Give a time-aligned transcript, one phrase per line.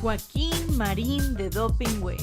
[0.00, 2.16] Joaquín Marín de Doping Way.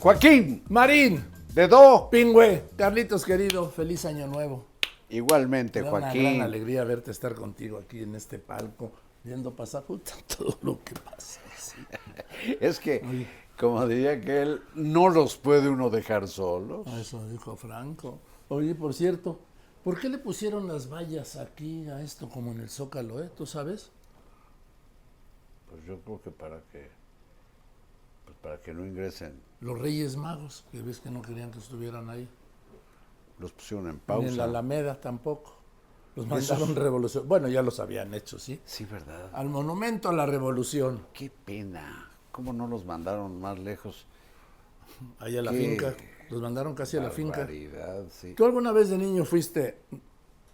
[0.00, 1.24] Joaquín, Marín,
[1.54, 2.08] de Do.
[2.10, 4.64] Pingüe, Carlitos querido, feliz año nuevo.
[5.08, 6.22] Igualmente, Me da Una Joaquín.
[6.22, 8.92] gran alegría verte estar contigo aquí en este palco,
[9.24, 11.40] viendo pasar puta, todo lo que pasa.
[11.58, 11.76] sí.
[12.60, 13.26] Es que, Oye.
[13.58, 16.86] como diría que él, no los puede uno dejar solos.
[16.98, 18.18] Eso dijo Franco.
[18.48, 19.40] Oye, por cierto,
[19.82, 23.30] ¿por qué le pusieron las vallas aquí a esto como en el Zócalo, eh?
[23.36, 23.90] ¿Tú sabes?
[25.76, 26.88] Pues yo creo que para que,
[28.24, 32.08] pues para que no ingresen, Los Reyes Magos, que ves que no querían que estuvieran
[32.10, 32.26] ahí.
[33.38, 34.30] los pusieron en Ni en pausa.
[34.36, 35.54] la Alameda tampoco.
[36.14, 37.28] Los Esos- mandaron revolución.
[37.28, 38.58] Bueno, ya los habían hecho, ¿sí?
[38.64, 39.28] Sí, verdad.
[39.34, 42.10] Al monumento a la revolución, Qué pena.
[42.32, 44.06] ¿Cómo no los mandaron más lejos?
[45.18, 45.94] allá a la Qué finca.
[46.30, 47.46] Los mandaron casi a la finca.
[48.10, 48.32] Sí.
[48.34, 49.78] ¿Tú alguna vez de niño fuiste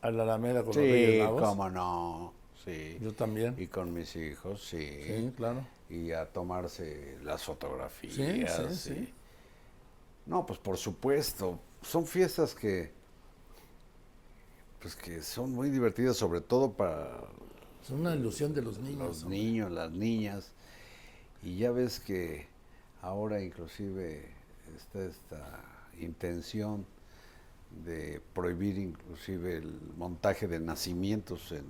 [0.00, 1.42] a la Alameda con los Sí, Reyes Magos?
[1.48, 2.32] cómo no.
[2.64, 2.98] Sí.
[3.00, 3.54] Yo también.
[3.58, 4.88] Y con mis hijos, sí.
[5.06, 5.66] Sí, claro.
[5.90, 8.14] Y a tomarse las fotografías.
[8.14, 9.12] Sí, sí.
[10.26, 11.58] No, pues por supuesto.
[11.82, 12.92] Son fiestas que.
[14.80, 17.20] Pues que son muy divertidas, sobre todo para
[17.82, 18.98] Es una ilusión de los niños.
[18.98, 19.38] los hombre.
[19.38, 20.52] niños, las niñas.
[21.42, 22.46] Y ya ves que
[23.00, 24.28] ahora inclusive
[24.76, 25.64] está esta
[26.00, 26.84] intención
[27.84, 31.64] de prohibir inclusive el montaje de nacimientos en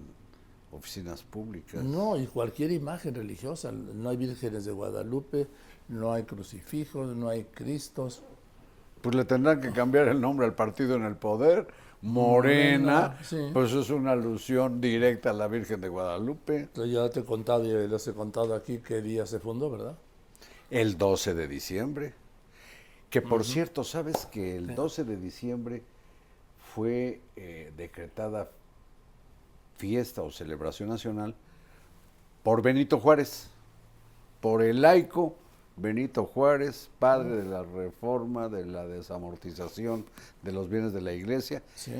[0.72, 1.82] oficinas públicas.
[1.84, 3.70] No, y cualquier imagen religiosa.
[3.72, 5.46] No hay vírgenes de Guadalupe,
[5.88, 8.22] no hay crucifijos, no hay cristos.
[9.00, 11.68] Pues le tendrán que cambiar el nombre al partido en el poder.
[12.04, 13.50] Morena, Morena, sí.
[13.52, 16.68] pues es una alusión directa a la Virgen de Guadalupe.
[16.74, 19.96] Ya te he contado, ya les he contado aquí qué día se fundó, ¿verdad?
[20.68, 22.14] El 12 de diciembre.
[23.08, 25.82] Que por cierto, ¿sabes que el 12 de diciembre
[26.74, 28.50] fue eh, decretada
[29.82, 31.34] fiesta o celebración nacional
[32.44, 33.48] por Benito Juárez?
[34.40, 35.34] Por el laico
[35.76, 40.04] Benito Juárez, padre de la reforma, de la desamortización
[40.42, 41.94] de los bienes de la iglesia, Sí.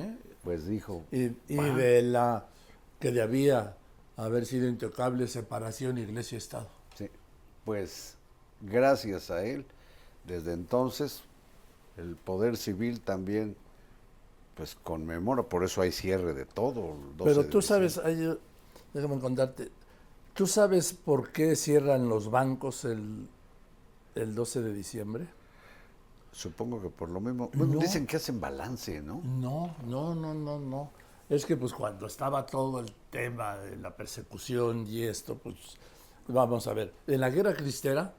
[0.45, 2.47] pues dijo, Y, y de la
[3.01, 3.75] que debía
[4.17, 6.69] haber sido intocable separación iglesia-estado.
[6.97, 7.09] Sí,
[7.65, 8.15] pues
[8.61, 9.65] gracias a él,
[10.25, 11.23] desde entonces
[11.97, 13.57] el poder civil también
[14.55, 16.95] pues conmemora, por eso hay cierre de todo.
[17.11, 18.29] el 12 Pero de tú sabes, diciembre.
[18.33, 18.39] ay,
[18.95, 19.71] déjame contarte,
[20.35, 23.29] ¿tú sabes por qué cierran los bancos el,
[24.15, 25.27] el 12 de diciembre?
[26.33, 27.81] Supongo que por lo mismo, bueno, No.
[27.81, 29.21] dicen que hacen balance, ¿no?
[29.23, 30.91] No, no, no, no, no.
[31.29, 35.57] Es que pues cuando estaba todo el tema de la persecución y esto, pues
[36.29, 38.15] vamos a ver, en la guerra cristera,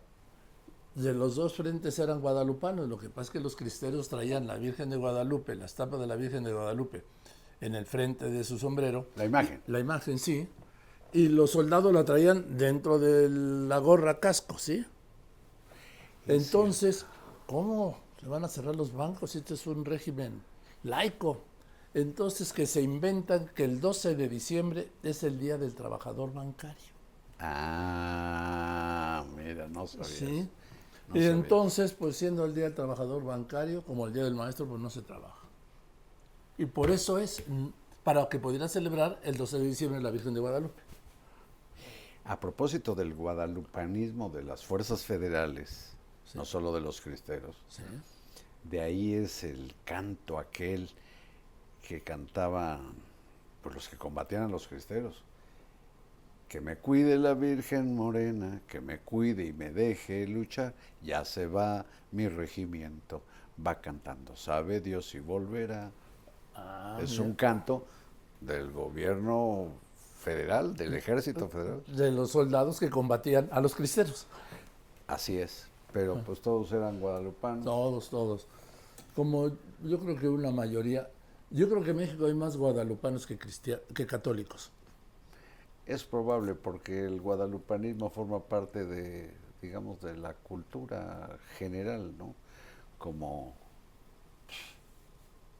[0.96, 4.58] de los dos frentes eran guadalupanos, lo que pasa es que los cristeros traían la
[4.58, 7.04] Virgen de Guadalupe, la estampa de la Virgen de Guadalupe,
[7.62, 9.08] en el frente de su sombrero.
[9.16, 9.62] La imagen.
[9.68, 10.48] La imagen, sí.
[11.12, 14.86] Y los soldados la traían dentro de la gorra casco, ¿sí?
[16.28, 17.06] Entonces,
[17.48, 19.36] ¿cómo se van a cerrar los bancos?
[19.36, 20.42] Este es un régimen
[20.84, 21.42] laico.
[21.94, 26.94] Entonces, que se inventan que el 12 de diciembre es el Día del Trabajador Bancario.
[27.40, 30.06] Ah, mira, no sabía.
[30.06, 30.50] ¿Sí?
[31.08, 34.66] No y entonces, pues siendo el Día del Trabajador Bancario, como el Día del Maestro,
[34.66, 35.48] pues no se trabaja.
[36.58, 37.68] Y por eso es mm,
[38.04, 40.82] para que pudieran celebrar el 12 de diciembre la Virgen de Guadalupe.
[42.26, 45.92] A propósito del guadalupanismo de las fuerzas federales,
[46.34, 47.84] no solo de los cristeros, ¿Sí?
[48.64, 50.90] De ahí es el canto aquel
[51.86, 52.94] que cantaban
[53.62, 55.22] pues, los que combatían a los cristeros.
[56.54, 61.48] Que me cuide la Virgen Morena, que me cuide y me deje luchar, ya se
[61.48, 63.24] va mi regimiento.
[63.66, 65.90] Va cantando, sabe Dios si volverá.
[66.54, 67.24] Ah, es mira.
[67.24, 67.88] un canto
[68.40, 69.70] del gobierno
[70.20, 71.82] federal, del ejército federal.
[71.88, 74.28] de los soldados que combatían a los cristeros.
[75.08, 77.66] Así es, pero pues todos eran guadalupanos.
[77.66, 78.48] Todos, todos.
[79.16, 79.48] Como
[79.84, 81.10] yo creo que una mayoría,
[81.50, 84.72] yo creo que en México hay más guadalupanos que, que católicos.
[85.86, 92.34] Es probable porque el guadalupanismo forma parte de, digamos, de la cultura general, ¿no?
[92.98, 93.54] Como,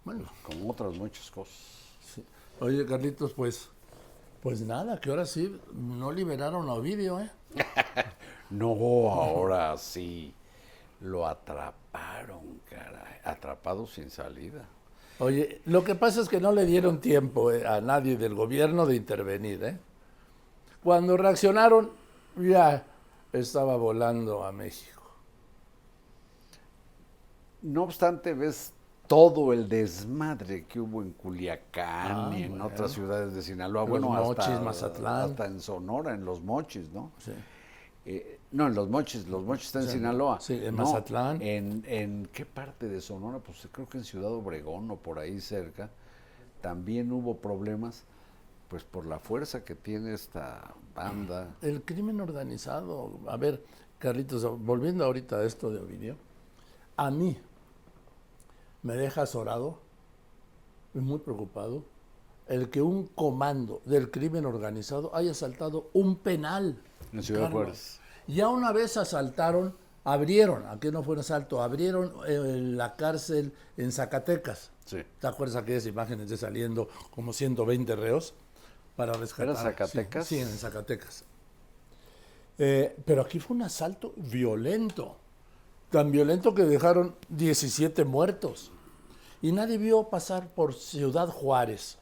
[0.06, 1.56] Bueno, como otras muchas cosas.
[2.02, 2.24] sí.
[2.60, 3.68] Oye, Carlitos, pues,
[4.42, 7.30] pues nada, que ahora sí no liberaron a Ovidio, ¿eh?
[8.50, 8.70] No,
[9.12, 10.34] ahora sí
[11.02, 13.20] lo atraparon, caray.
[13.24, 14.64] Atrapado sin salida.
[15.20, 18.86] Oye, lo que pasa es que no le dieron tiempo eh, a nadie del gobierno
[18.86, 19.78] de intervenir, ¿eh?
[20.84, 21.92] Cuando reaccionaron,
[22.38, 22.84] ya
[23.32, 25.02] estaba volando a México.
[27.62, 28.74] No obstante, ves
[29.08, 32.66] todo el desmadre que hubo en Culiacán Ah, y en bueno.
[32.68, 35.22] otras ciudades de Sinaloa, Los bueno, hasta, Mochis, Mazatlán.
[35.32, 37.12] hasta en Sonora, en los Mochis, ¿no?
[37.20, 37.32] Sí.
[38.06, 40.40] Eh, no, en los Mochis, los Mochis están en Sinaloa.
[40.42, 41.42] sí, en No, Mazatlán.
[41.42, 43.40] En, ¿En qué parte de Sonora?
[43.40, 45.90] Pues creo que en Ciudad Obregón o por ahí cerca,
[46.62, 48.04] también hubo problemas,
[48.68, 51.56] pues por la fuerza que tiene esta banda.
[51.62, 53.64] El crimen organizado, a ver,
[54.00, 56.18] Carlitos, volviendo ahorita a esto de Ovidio,
[56.98, 57.38] a mí
[58.82, 59.80] me deja azorado
[60.94, 61.84] y muy preocupado
[62.48, 66.78] el que un comando del crimen organizado haya asaltado un penal.
[67.12, 67.52] En Ciudad.
[67.52, 68.00] Juárez.
[68.28, 73.92] Ya una vez asaltaron, abrieron, aquí no fue un asalto, abrieron eh, la cárcel en
[73.92, 74.72] Zacatecas.
[74.86, 74.98] Sí.
[75.20, 78.34] ¿Te acuerdas aquellas imágenes de saliendo como 120 reos
[78.96, 79.56] para rescatar?
[79.56, 80.28] Zacatecas?
[80.28, 81.24] Sí, sí, en Zacatecas.
[82.58, 85.16] Eh, pero aquí fue un asalto violento,
[85.90, 88.72] tan violento que dejaron 17 muertos.
[89.42, 91.98] Y nadie vio pasar por Ciudad Juárez.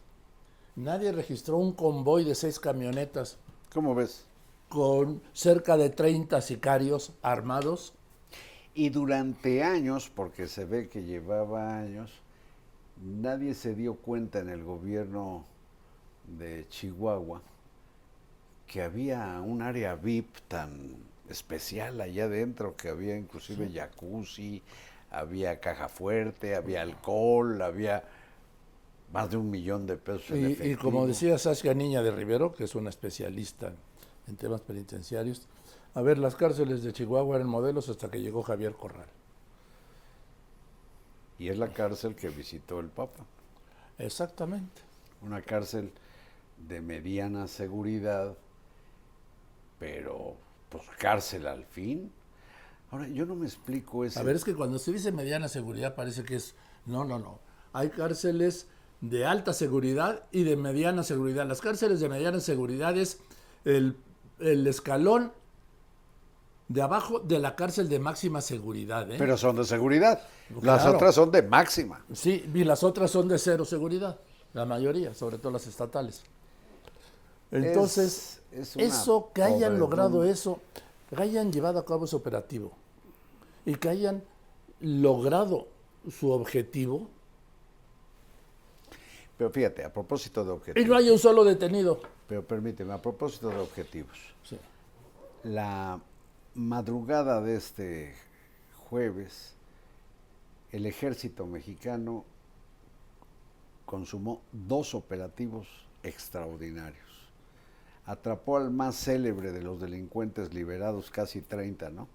[0.75, 3.37] Nadie registró un convoy de seis camionetas
[3.73, 4.25] ¿Cómo ves?
[4.69, 7.93] con cerca de 30 sicarios armados.
[8.73, 12.11] Y durante años, porque se ve que llevaba años,
[13.01, 15.45] nadie se dio cuenta en el gobierno
[16.37, 17.41] de Chihuahua
[18.71, 20.95] que había un área VIP tan
[21.29, 24.61] especial allá adentro, que había inclusive jacuzzi,
[25.11, 28.03] había caja fuerte, había alcohol, había
[29.11, 30.81] más de un millón de pesos en Y, y efectivo.
[30.81, 33.73] como decía Saskia Niña de Rivero, que es una especialista
[34.27, 35.49] en temas penitenciarios,
[35.93, 39.07] a ver, las cárceles de Chihuahua eran modelos hasta que llegó Javier Corral.
[41.37, 43.25] Y es la cárcel que visitó el Papa.
[43.97, 44.81] Exactamente.
[45.21, 45.91] una cárcel
[46.67, 48.35] de mediana seguridad,
[49.79, 50.35] pero
[50.69, 52.11] pues cárcel al fin.
[52.91, 54.19] Ahora, yo no me explico ese...
[54.19, 56.55] A ver, es que cuando se dice mediana seguridad parece que es...
[56.85, 57.39] No, no, no.
[57.73, 58.67] Hay cárceles
[58.99, 61.47] de alta seguridad y de mediana seguridad.
[61.47, 63.19] Las cárceles de mediana seguridad es
[63.65, 63.97] el,
[64.39, 65.31] el escalón
[66.67, 69.09] de abajo de la cárcel de máxima seguridad.
[69.11, 69.15] ¿eh?
[69.17, 70.21] Pero son de seguridad.
[70.61, 72.03] Las otras son de máxima.
[72.13, 74.19] Sí, y las otras son de cero seguridad,
[74.53, 76.23] la mayoría, sobre todo las estatales.
[77.51, 80.59] Entonces, Es- es una eso, que hayan logrado eso,
[81.09, 82.71] que hayan llevado a cabo ese operativo
[83.65, 84.23] y que hayan
[84.79, 85.67] logrado
[86.09, 87.07] su objetivo
[89.37, 90.97] Pero fíjate, a propósito de y no objetivos.
[90.97, 91.99] haya un solo detenido.
[92.27, 94.17] Pero permíteme, a propósito de objetivos.
[94.43, 94.57] Sí.
[95.43, 95.99] La
[96.53, 98.13] madrugada de este
[98.87, 99.55] jueves,
[100.71, 102.23] el ejército mexicano
[103.85, 105.67] consumó dos operativos
[106.03, 107.10] extraordinarios.
[108.05, 112.07] Atrapó al más célebre de los delincuentes liberados, casi 30, ¿no?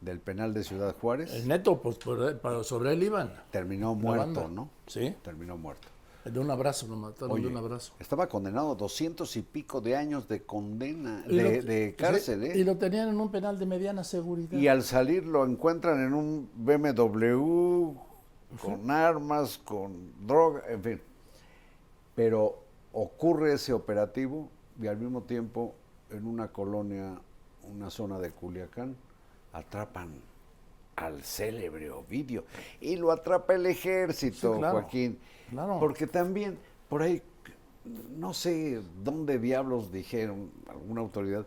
[0.00, 1.32] Del penal de Ciudad Juárez.
[1.32, 3.32] El neto, pues por- para- sobre él iban.
[3.50, 4.48] Terminó muerto.
[4.48, 4.70] ¿no?
[4.86, 5.88] Sí, Terminó muerto.
[6.24, 7.92] de un abrazo, lo mataron Oye, de un abrazo.
[7.98, 12.52] estaba condenado a doscientos y pico de años de condena, de, lo- de cárcel, ¿eh?
[12.58, 14.56] Y lo tenían en un penal de mediana seguridad.
[14.58, 17.94] Y al salir lo encuentran en un BMW
[18.62, 21.00] con armas, con droga, en fin.
[22.14, 22.58] Pero
[22.92, 24.48] ocurre ese operativo
[24.80, 25.74] y al mismo tiempo
[26.10, 27.18] en una colonia,
[27.72, 28.96] una zona de Culiacán,
[29.52, 30.10] atrapan
[30.96, 32.44] al célebre Ovidio
[32.80, 35.18] y lo atrapa el ejército, Sí, claro, Joaquín.
[35.50, 35.78] claro.
[35.80, 37.22] Porque también por ahí,
[38.16, 41.46] no sé dónde diablos dijeron, alguna autoridad,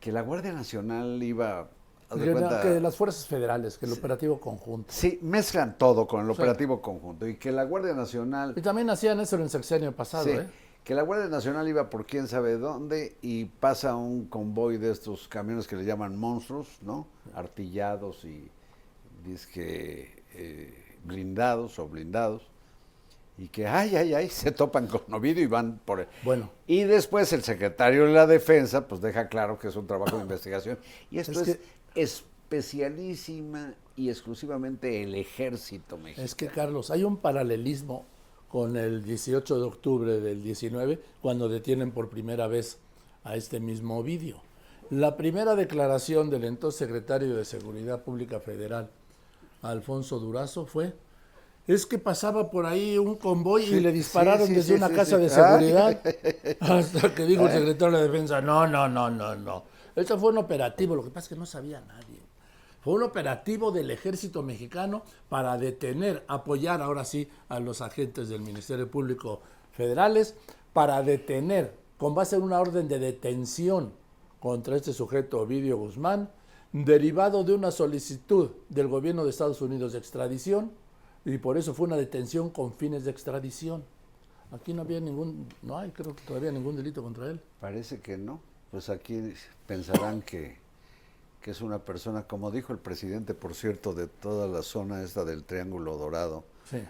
[0.00, 1.68] que la Guardia Nacional iba
[2.14, 4.92] de Que, cuenta- que las fuerzas federales, que el operativo conjunto.
[4.92, 6.32] Sí, mezclan todo con el Sí.
[6.32, 10.24] operativo conjunto y que la Guardia Nacional, Y también hacían eso en el sexenio pasado,
[10.24, 10.48] sí, ¿eh?
[10.90, 15.28] Que la Guardia Nacional iba por quién sabe dónde y pasa un convoy de estos
[15.28, 17.06] camiones que le llaman monstruos, ¿no?
[17.32, 18.50] Artillados y
[19.24, 22.42] dizque eh, blindados o blindados
[23.38, 26.50] y que ay ay ay se topan con Ovidio y van por Bueno.
[26.66, 30.22] y después el secretario de la defensa pues deja claro que es un trabajo de
[30.24, 30.76] investigación
[31.08, 31.62] y esto Es es, que-
[32.02, 36.24] especialísima y exclusivamente el ejército mexicano.
[36.24, 38.04] Es que, Carlos, hay un paralelismo
[38.50, 42.78] con el 18 de octubre del 19, cuando detienen por primera vez
[43.24, 44.36] a este mismo Ovidio.
[44.90, 48.90] La primera declaración del entonces secretario de Seguridad Pública Federal,
[49.62, 50.92] Alfonso Durazo, fue,
[51.68, 55.16] es que pasaba por ahí un convoy y le dispararon sí, sí, desde una casa
[55.16, 56.00] de seguridad,
[56.60, 59.62] hasta que dijo el secretario de Defensa, no, no, no, no, no.
[59.94, 62.19] Esto fue un operativo, lo que pasa es que no sabía nadie.
[62.80, 68.40] Fue un operativo del ejército mexicano para detener, apoyar ahora sí a los agentes del
[68.40, 69.40] Ministerio Público
[69.72, 70.34] federales,
[70.72, 73.92] para detener, con base en una orden de detención
[74.38, 76.30] contra este sujeto Ovidio Guzmán,
[76.72, 80.70] derivado de una solicitud del gobierno de Estados Unidos de extradición,
[81.24, 83.84] y por eso fue una detención con fines de extradición.
[84.52, 87.40] Aquí no había ningún, no hay creo que todavía ningún delito contra él.
[87.60, 88.40] Parece que no.
[88.70, 89.34] Pues aquí
[89.66, 90.56] pensarán que,
[91.42, 95.24] que es una persona, como dijo el presidente, por cierto, de toda la zona esta
[95.24, 96.82] del Triángulo Dorado, Sí,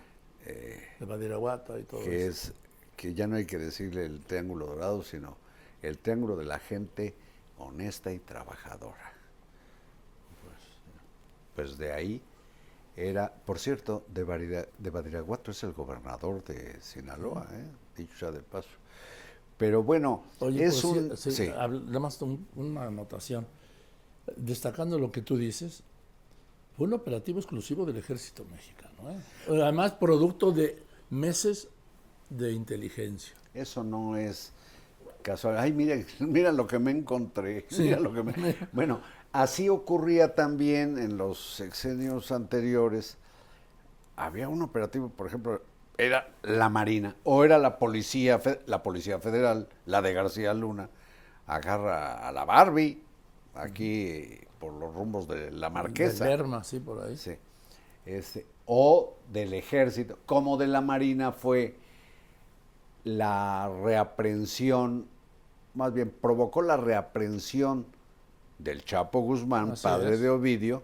[0.47, 2.49] eh, de Badiraguata y todo que eso.
[2.51, 2.55] es
[2.97, 5.37] que ya no hay que decirle el Triángulo Dorado, sino
[5.83, 7.15] el Triángulo de la gente
[7.59, 9.13] honesta y trabajadora.
[10.43, 10.57] Pues,
[11.69, 12.23] pues de ahí
[12.97, 17.65] era, por cierto, de, Barira- de Badiraguato es el gobernador de Sinaloa, ¿eh?
[17.97, 18.69] dicho sea de paso.
[19.57, 21.17] Pero bueno, Oye, es por un...
[21.17, 21.47] sí, sí.
[21.47, 23.47] habl- nada más un- una anotación.
[24.37, 25.83] Destacando lo que tú dices,
[26.77, 29.11] fue un operativo exclusivo del ejército mexicano.
[29.11, 29.63] ¿eh?
[29.63, 31.69] Además, producto de meses
[32.31, 33.35] de inteligencia.
[33.53, 34.53] Eso no es
[35.23, 35.59] casual.
[35.59, 37.67] Ay, mira, mira lo que me encontré.
[37.79, 38.57] Mira lo que me...
[38.73, 39.01] Bueno,
[39.33, 43.17] así ocurría también en los sexenios anteriores.
[44.17, 45.63] Había un operativo, por ejemplo,
[45.99, 50.89] era la Marina o era la policía, la policía federal, la de García Luna,
[51.47, 53.03] agarra a la Barbie
[53.55, 56.25] aquí por los rumbos de la Marquesa.
[56.25, 57.17] De Lerma, sí, por ahí.
[57.17, 57.33] Sí.
[58.07, 61.77] Este, o del ejército, como de la marina fue
[63.05, 65.07] la reaprensión,
[65.75, 67.87] más bien provocó la reaprensión
[68.59, 70.21] del Chapo Guzmán, Así padre es.
[70.21, 70.83] de Ovidio,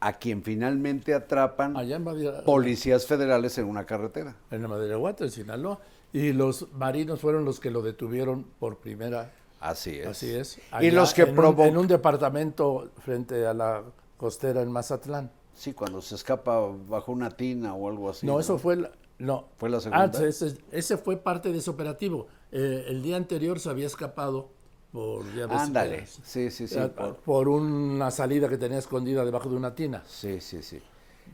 [0.00, 4.36] a quien finalmente atrapan Badira- policías federales en una carretera.
[4.50, 5.80] en la Badiraguata, en Sinaloa.
[6.12, 10.06] Y los marinos fueron los que lo detuvieron por primera Así es.
[10.06, 10.60] Así es.
[10.80, 11.60] Y los que en un-.
[11.60, 13.82] En un departamento frente a la
[14.16, 15.30] costera en Mazatlán.
[15.54, 18.24] Sí, cuando se escapa bajo una tina o algo así.
[18.26, 19.48] no, eso fue la, no.
[19.56, 20.04] ¿Fue la segunda?
[20.14, 22.28] Ah, ese, ese fue parte de ese operativo.
[22.52, 24.50] Eh, el día anterior se había escapado
[24.92, 26.06] por, Ándale.
[26.06, 26.78] Sí, sí, sí.
[26.96, 30.02] por- por una salida que tenía escondida debajo de una tina.
[30.06, 30.80] Sí, sí, sí.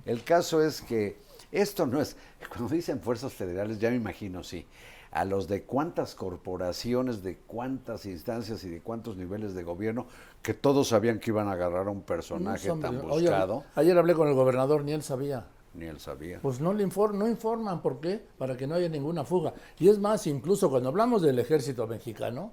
[0.07, 1.19] El caso es que
[1.53, 2.17] esto no es,
[2.49, 4.67] cuando dicen fuerzas federales, ya me imagino, sí,
[5.15, 10.07] a los de cuántas corporaciones, de cuántas instancias y de cuántos niveles de gobierno,
[10.43, 13.97] que todos sabían que iban a agarrar a un personaje No, tan oye, buscado, ayer
[13.97, 15.47] hablé con el gobernador, ni él sabía.
[15.73, 16.41] ni él sabía.
[16.43, 18.23] Pues no le inform, no informan, ¿por qué?
[18.39, 19.55] Para que no haya ninguna fuga.
[19.79, 22.51] Y es más, incluso cuando hablamos del ejército mexicano,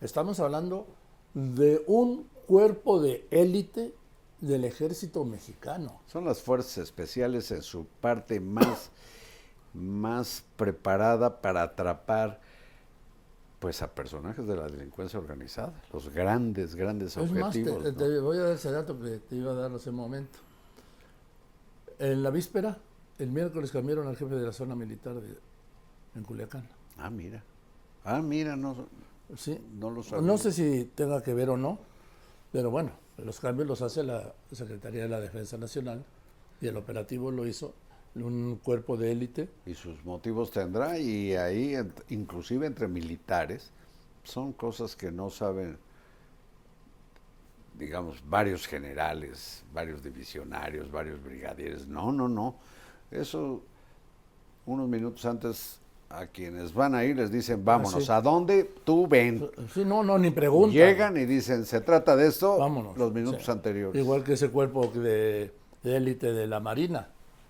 [0.00, 0.86] estamos hablando
[1.34, 3.94] de un cuerpo de élite
[4.40, 6.00] del ejército mexicano.
[6.06, 8.90] Son las fuerzas especiales en su parte más,
[9.76, 12.40] más preparada para atrapar
[13.58, 17.84] pues a personajes de la delincuencia organizada, los grandes, grandes Es más, te, objetivos.
[17.84, 17.94] ¿no?
[17.94, 20.38] te voy a dar ese dato que te iba a dar hace un momento.
[21.98, 22.76] En la víspera,
[23.18, 25.36] el miércoles cambiaron al jefe de la zona militar de,
[26.14, 26.68] en Culiacán.
[26.98, 27.42] Ah, mira.
[28.04, 28.76] Ah, mira, no,
[29.36, 29.58] Sí.
[29.78, 30.24] no lo sabía.
[30.26, 31.78] No sé si tenga que ver o no,
[32.52, 36.04] pero bueno, los cambios los hace la Secretaría de la Defensa Nacional
[36.60, 37.74] y el operativo lo hizo
[38.22, 39.48] un cuerpo de élite.
[39.66, 41.74] Y sus motivos tendrá, y ahí,
[42.10, 43.70] inclusive entre militares,
[44.24, 45.76] son cosas que no saben,
[47.78, 51.86] digamos, varios generales, varios divisionarios, varios brigadieres.
[51.86, 52.56] No, no, no.
[53.10, 53.62] Eso,
[54.64, 58.12] unos minutos antes, a quienes van a ir les dicen, vámonos, sí.
[58.12, 58.64] ¿a dónde?
[58.84, 59.48] Tú ven.
[59.74, 60.72] Sí, no, no, ni pregunta.
[60.72, 62.96] Llegan y dicen, se trata de esto, Vámonos.
[62.96, 63.50] los minutos Sí.
[63.50, 64.00] anteriores.
[64.00, 67.08] Igual que ese cuerpo de, de élite de la Marina.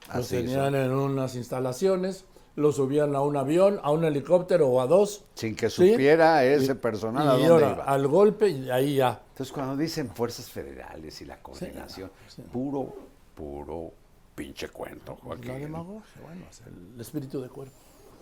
[0.08, 4.80] Los Así tenían en unas instalaciones, los subían a un avión, a un helicóptero o
[4.80, 5.24] a dos.
[5.34, 5.90] Sin que ¿sí?
[5.90, 7.84] supiera ese Y- personal a dónde ahora, iba.
[7.84, 9.20] al golpe y ahí ya.
[9.30, 12.10] Entonces, cuando dicen fuerzas federales y la coordinación,
[12.52, 12.94] puro,
[13.34, 13.92] puro
[14.34, 15.58] pinche cuento, La Joaquín.
[15.60, 17.74] demagogia, bueno, es el espíritu de cuerpo.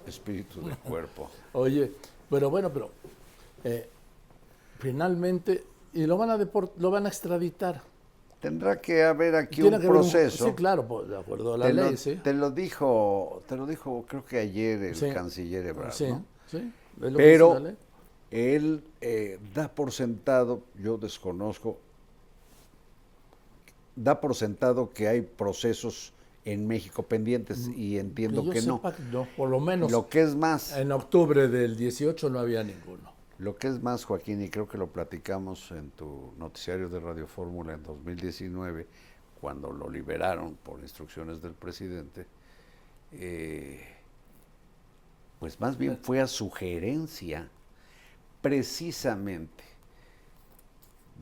[0.06, 1.30] Espíritu de cuerpo.
[1.52, 1.92] Oye,
[2.30, 2.90] pero bueno, pero
[3.62, 3.88] eh,
[4.78, 7.82] finalmente, y lo van a deport- lo van a extraditar.
[8.40, 10.44] Tendrá que haber aquí Tiene un que proceso.
[10.48, 12.20] sí, claro, pues, de acuerdo a la te, ley, lo, sí.
[12.22, 15.06] te lo dijo, te lo dijo, creo que ayer el Sí.
[15.14, 16.24] canciller Ebrard, sí, ¿no?
[16.46, 17.62] sí, que Pero
[18.30, 21.78] él eh, da por sentado, yo desconozco,
[23.96, 26.12] da por sentado que hay procesos
[26.44, 28.76] en México pendientes y entiendo Mm, yo que no.
[28.76, 29.24] sepa, no.
[29.36, 33.13] Por lo menos Lo que es más, en octubre del 18 no había ninguno.
[33.38, 37.26] Lo que es más, Joaquín, y creo que lo platicamos en tu noticiario de Radio
[37.26, 38.86] Fórmula en 2019,
[39.40, 42.26] cuando lo liberaron por instrucciones del presidente,
[43.12, 43.84] eh,
[45.40, 47.48] pues más bien fue a sugerencia
[48.40, 49.64] precisamente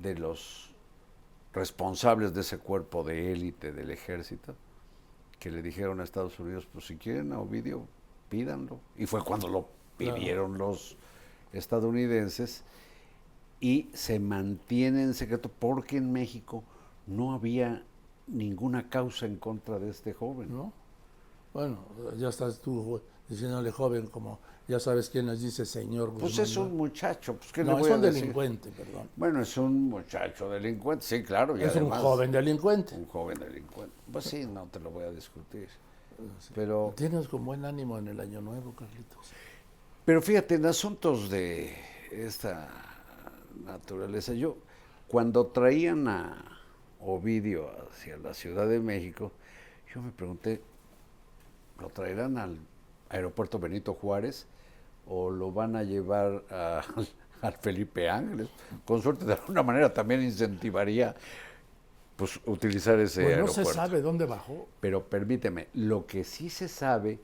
[0.00, 0.70] de los
[1.52, 4.54] responsables de ese cuerpo de élite del ejército,
[5.38, 7.86] que le dijeron a Estados Unidos, pues si quieren a Ovidio,
[8.28, 8.78] pídanlo.
[8.96, 10.14] Y fue cuando lo Claro.
[10.16, 10.96] pidieron los
[11.52, 12.62] estadounidenses
[13.60, 16.64] y se mantiene en secreto porque en México
[17.06, 17.84] no había
[18.26, 20.52] ninguna causa en contra de este joven.
[20.52, 20.72] ¿no?
[21.52, 21.78] Bueno,
[22.16, 26.20] ya estás tú diciéndole joven como ya sabes quién nos dice señor Guzmán.
[26.22, 28.20] Pues es un muchacho, pues ¿qué no, le voy es a un decir?
[28.20, 29.08] delincuente, perdón.
[29.16, 31.58] Bueno, es un muchacho delincuente, sí, claro.
[31.58, 32.94] y es un joven delincuente.
[32.94, 33.94] Un joven delincuente.
[34.10, 35.68] Pues sí, no te lo voy a discutir.
[36.54, 39.32] Pero, Tienes con buen ánimo en el año nuevo, Carlitos.
[40.04, 41.74] Pero fíjate, en asuntos de
[42.10, 42.68] esta
[43.64, 44.56] naturaleza, yo
[45.08, 46.44] cuando traían a
[47.00, 49.32] Ovidio hacia la Ciudad de México,
[49.94, 50.60] yo me pregunté,
[51.80, 52.56] ¿lo traerán al
[53.10, 54.46] aeropuerto Benito Juárez
[55.06, 56.82] o lo van a llevar a-
[57.42, 58.48] al Felipe Ángeles?
[58.84, 61.14] Con suerte, de alguna manera también incentivaría
[62.16, 63.70] pues utilizar ese Pues no aeropuerto.
[63.70, 64.68] se sabe dónde bajó.
[64.80, 67.18] Pero permíteme, lo que sí se sabe,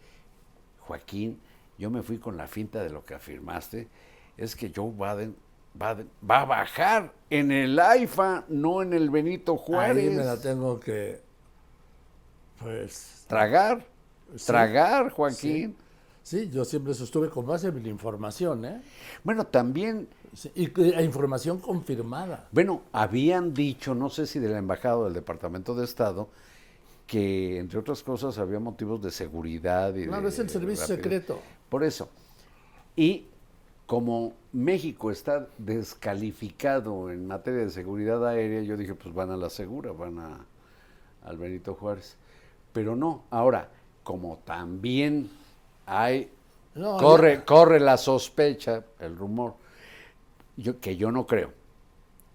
[0.81, 1.39] Joaquín,
[1.79, 3.89] yo me fui con la finta de lo que afirmaste,
[4.37, 5.37] es que Joe Biden
[5.81, 10.09] va, de- va a bajar en el AIFA, no en el Benito Juárez.
[10.11, 11.21] Ahí me la tengo que,
[12.61, 13.85] pues, Tragar,
[14.37, 14.47] Sí.
[14.47, 15.77] tragar, Joaquín.
[16.23, 18.83] sí, yo siempre sostuve con base en la información, ¿eh?
[19.25, 22.49] Bueno, también, Sí, y e información confirmada.
[22.53, 26.29] bueno, habían dicho, no sé si de la Embajada o del Departamento de Estado,
[27.07, 31.41] que entre otras cosas había motivos de seguridad y No, de es el servicio secreto.
[31.69, 32.09] Por eso.
[32.97, 33.27] Y
[33.87, 39.51] como México está descalificado en materia de seguridad aérea, yo dije, pues van a la
[39.51, 40.45] segura, van a,
[41.25, 42.17] al Benito Juárez.
[42.73, 43.69] Pero no, ahora,
[44.03, 45.31] como también
[45.87, 46.31] hay,
[46.75, 49.55] No, corre, corre la sospecha, el rumor,
[50.57, 51.53] yo, que yo no creo,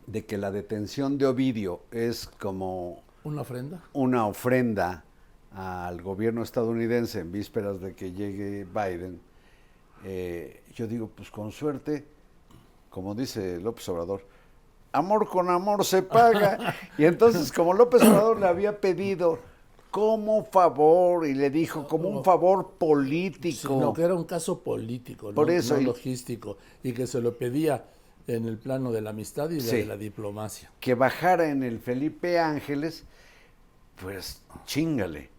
[0.07, 3.81] de que la detención de Ovidio es como ¿Una ofrenda?
[3.93, 5.03] una ofrenda
[5.55, 9.19] al gobierno estadounidense en vísperas de que llegue Biden,
[10.03, 12.05] eh, yo digo, pues con suerte,
[12.89, 14.25] como dice López Obrador,
[14.91, 16.75] amor con amor se paga.
[16.97, 19.39] y entonces, como López Obrador le había pedido
[19.91, 25.31] como favor, y le dijo como un favor político, Sino que era un caso político,
[25.33, 27.85] Por no, eso, no y- logístico, y que se lo pedía
[28.25, 29.77] en el plano de la amistad y Sí.
[29.77, 30.71] de la diplomacia.
[30.79, 33.03] que bajara en el Felipe Ángeles,
[34.01, 35.29] pues chingale.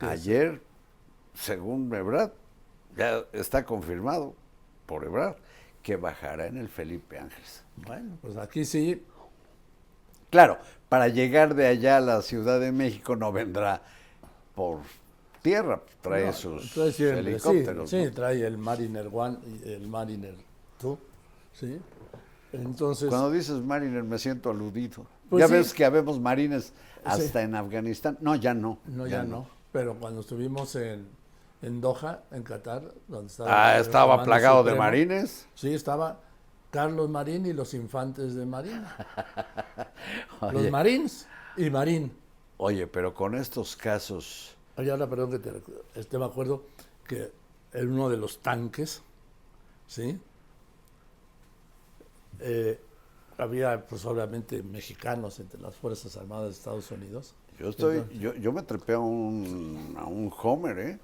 [0.00, 0.60] Ayer,
[1.34, 2.32] según Ebrard,
[2.96, 4.34] ya está confirmado
[4.86, 5.36] por Ebrard
[5.82, 7.64] que bajará en el Felipe Ángeles.
[7.76, 9.02] Bueno, pues aquí sí,
[10.30, 10.58] Claro,
[10.88, 13.82] para llegar de allá a la Ciudad de México no vendrá
[14.54, 14.78] por
[15.42, 17.90] tierra, trae no, sus siempre, helicópteros.
[17.90, 18.10] Sí, ¿no?
[18.12, 20.34] trae el Mariner One y el Mariner
[20.80, 20.98] 2,
[21.54, 21.80] ¿sí?
[22.52, 25.06] Entonces, Cuando dices Mariner me siento aludido.
[25.28, 25.54] Pues ya sí.
[25.54, 26.72] ves que habemos marines
[27.04, 28.18] hasta en Afganistán.
[28.20, 28.78] No, ya no.
[28.86, 29.46] no, ya, no.
[29.72, 31.08] Pero cuando estuvimos en,
[31.62, 33.72] en Doha, en Qatar, donde estaba...
[33.72, 35.46] Ah, estaba plagado de marines.
[35.54, 36.20] Sí, estaba
[36.70, 38.96] Carlos Marín y los infantes de Marina.
[40.52, 42.16] Los Marines y Marín.
[42.56, 45.62] Oye, pero con estos casos, Oye, ahora perdón que te,
[45.94, 46.62] este, me acuerdo
[47.06, 47.30] que
[47.72, 49.02] en uno de los tanques,
[49.86, 50.18] ¿sí?
[52.38, 52.80] Eh,
[53.36, 57.34] había pues obviamente mexicanos entre las Fuerzas Armadas de Estados Unidos.
[57.60, 60.98] Yo estoy, yo, yo me trepé a un, a un Homer, ¿eh?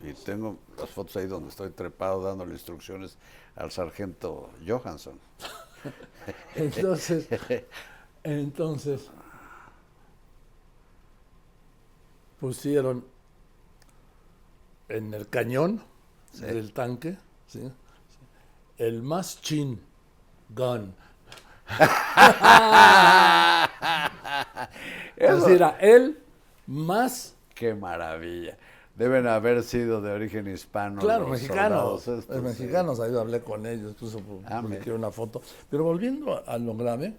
[0.00, 3.18] Y tengo las fotos ahí donde estoy trepado dándole instrucciones
[3.56, 5.18] al sargento Johansson.
[6.56, 7.28] Entonces,
[8.24, 9.08] entonces
[12.40, 13.04] pusieron
[14.88, 15.82] en el cañón
[16.32, 16.42] Sí.
[16.42, 17.16] del tanque,
[17.46, 17.72] ¿sí?
[18.76, 19.80] el más chin
[20.50, 20.94] gun.
[25.18, 26.18] Es Eso- decir, era el
[26.66, 28.56] más, ¡Qué maravilla!
[28.94, 31.00] Deben haber sido de origen hispano.
[31.00, 32.02] claro, los mexicanos.
[32.02, 35.40] soldados estos, los mexicanos, ahí hablé con ellos, incluso Ah, publiqué una foto.
[35.70, 37.14] Pero volviendo a lo grave,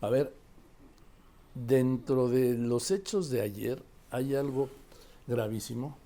[0.00, 0.32] a ver,
[1.54, 4.68] dentro de los hechos de ayer hay algo
[5.26, 5.96] gravísimo,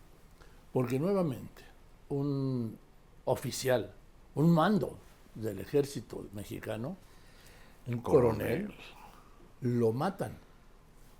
[0.73, 1.62] porque nuevamente
[2.09, 2.79] un
[3.25, 3.90] oficial,
[4.35, 4.97] un mando
[5.35, 6.97] del ejército mexicano,
[7.87, 8.75] un coronel, Coronel.
[9.61, 10.37] lo matan.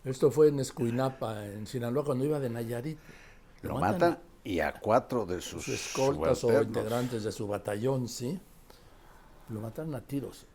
[0.05, 2.99] Esto fue en Escuinapa, en Sinaloa, cuando iba de Nayarit.
[3.63, 8.41] Lo matan y a cuatro de sus, sus escoltas o integrantes de su batallón, ¿sí?
[9.49, 10.47] Lo mataron a tiros.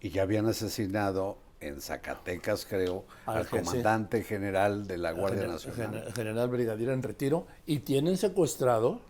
[0.00, 3.50] Y ya habían asesinado en Zacatecas, creo, Al al sí.
[3.50, 5.92] comandante general de la Guardia Nacional.
[5.92, 7.46] gener- general brigadier en retiro.
[7.66, 9.00] Y tienen secuestrado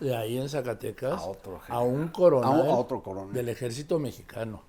[0.00, 3.32] de ahí en Zacatecas A otro a un coronel, A un- a otro coronel.
[3.32, 4.62] del ejército mexicano.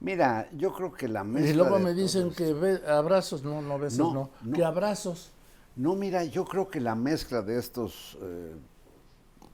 [0.00, 3.78] Mira, yo creo que la mezcla Y luego me dicen que be- abrazos, no, no
[3.78, 4.56] besos, No, no, no.
[4.56, 5.30] Que abrazos.
[5.74, 8.54] No, mira, yo creo que la mezcla de estos, eh,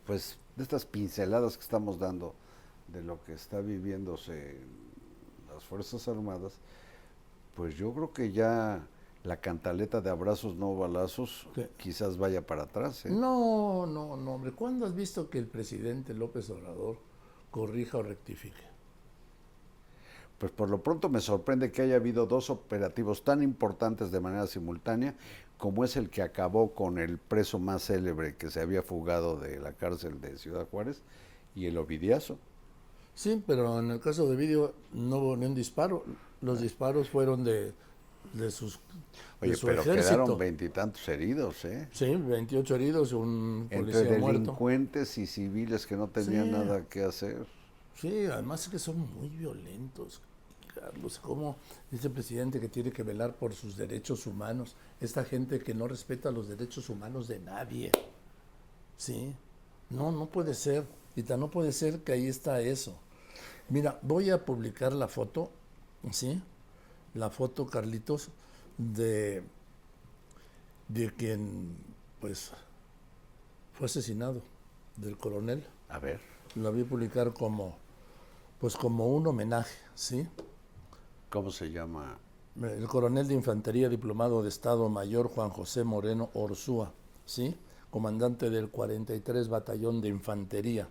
[0.05, 2.35] pues, de estas pinceladas que estamos dando
[2.89, 4.67] de lo que está viviéndose en
[5.55, 6.53] las Fuerzas Armadas,
[7.55, 8.81] pues yo creo que ya
[9.25, 11.69] la cantaleta de abrazos no balazos ¿Qué?
[11.77, 13.07] quizás vaya para atrás.
[13.07, 13.11] ¿eh?
[13.11, 14.53] No, no, no, hombre.
[14.53, 16.97] ¿Cuándo has visto que el presidente López Obrador
[17.51, 18.72] corrija o rectifique?
[20.43, 24.49] Pues por lo pronto me sorprende que haya habido dos operativos tan importantes de manera
[24.49, 25.15] simultánea
[25.57, 29.61] como es el que acabó con el preso más célebre que se había fugado de
[29.61, 31.01] la cárcel de Ciudad Juárez
[31.55, 32.39] y el Ovidiazo.
[33.15, 36.03] Sí, pero en el caso de vídeo no hubo ni un disparo.
[36.41, 37.73] Los disparos fueron de,
[38.33, 38.81] de sus
[39.41, 40.09] de Oye, su pero ejército.
[40.17, 41.89] quedaron veintitantos heridos, ¿eh?
[41.93, 44.41] Sí, 28 heridos un Entre policía muerto.
[44.41, 46.51] delincuentes y civiles que no tenían Sí.
[46.51, 47.47] nada que hacer.
[47.95, 50.21] Sí, además es que son muy violentos,
[50.75, 51.19] Carlos.
[51.23, 51.57] ¿Cómo
[51.91, 54.77] dice el presidente que tiene que velar por sus derechos humanos?
[55.01, 57.93] Esta gente que no respeta los derechos humanos de nadie.
[58.97, 59.35] Sí,
[59.91, 60.85] no, no puede ser.
[61.15, 62.95] Y tan no puede ser que ahí está eso.
[63.69, 65.51] Mira, voy a publicar la foto,
[66.11, 66.41] ¿sí?
[67.15, 68.29] La foto, Carlitos,
[68.79, 69.43] de,
[70.89, 71.77] de quien,
[72.21, 72.53] pues,
[73.75, 74.43] fue asesinado,
[74.97, 76.21] del coronel A ver,
[76.55, 77.77] la vi publicar como
[78.63, 80.25] pues como un homenaje, ¿sí?
[81.33, 82.19] ¿Cómo se llama?
[82.61, 86.93] El coronel de infantería diplomado de Estado Mayor Juan José Moreno Orsúa,
[87.25, 87.57] ¿sí?
[87.91, 90.89] Comandante del 43 Batallón de Infantería.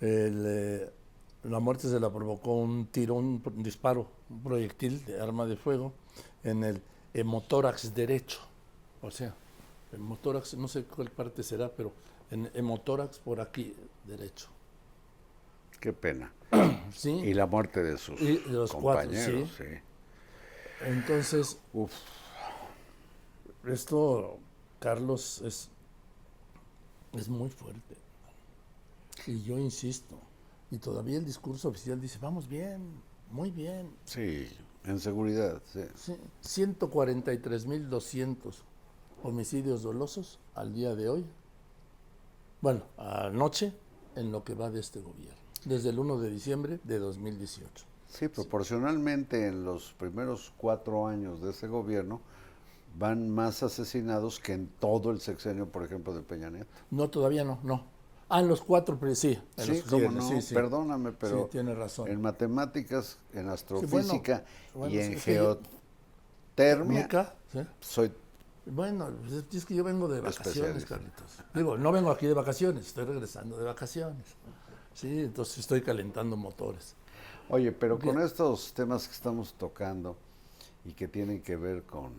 [0.00, 0.90] El, eh,
[1.44, 5.92] la muerte se la provocó un tiro, un, disparo, un proyectil de arma de fuego
[6.42, 8.40] en el hemotórax derecho.
[9.02, 9.34] O sea,
[9.92, 11.92] hemotórax, no sé cuál parte será, pero
[12.30, 13.74] en hemotórax por aquí
[14.06, 14.48] derecho.
[15.80, 16.32] Qué pena.
[16.94, 17.10] ¿Sí?
[17.10, 19.64] Y la muerte de sus Y cuatro, compañeros, sí.
[19.64, 20.84] sí.
[20.86, 21.92] Entonces, Uf,
[23.66, 24.38] esto,
[24.80, 25.68] Carlos, es,
[27.12, 27.96] es muy fuerte.
[29.26, 30.18] Y yo insisto,
[30.70, 33.90] y todavía el discurso oficial dice, vamos bien, muy bien.
[34.04, 34.48] sí,
[34.84, 35.80] en seguridad, sí.
[35.96, 38.54] Sí, 143.200
[39.22, 41.26] homicidios dolosos al día de hoy.
[42.60, 43.72] Bueno, anoche,
[44.14, 45.38] en lo que va de este gobierno,
[45.68, 47.84] desde el 1 de diciembre de 2018.
[48.08, 52.20] Sí, proporcionalmente en los primeros cuatro años de ese gobierno
[52.98, 56.70] van más asesinados que en todo el sexenio, por ejemplo, de Peña Nieto.
[56.90, 57.84] No, todavía no, no.
[58.30, 59.38] Ah, en los cuatro, sí.
[59.56, 60.54] en Sí, los cómo siguientes, no, sí, sí.
[60.54, 62.08] perdóname, pero Sí, tiene razón.
[62.08, 67.08] en matemáticas, en astrofísica bueno, y en geotermia,
[67.80, 68.12] soy
[68.66, 70.84] Bueno, pues es que yo vengo de vacaciones.
[70.84, 71.38] Carlitos.
[71.54, 74.26] Digo, no vengo aquí de vacaciones, estoy regresando de vacaciones.
[74.98, 76.96] Sí, entonces estoy calentando motores.
[77.50, 78.26] Oye, pero con Bien.
[78.26, 80.16] estos temas que estamos tocando
[80.84, 82.10] y que tienen que ver con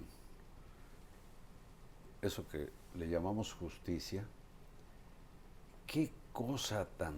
[2.21, 4.23] eso que le llamamos justicia,
[5.87, 7.15] ¿qué cosa tan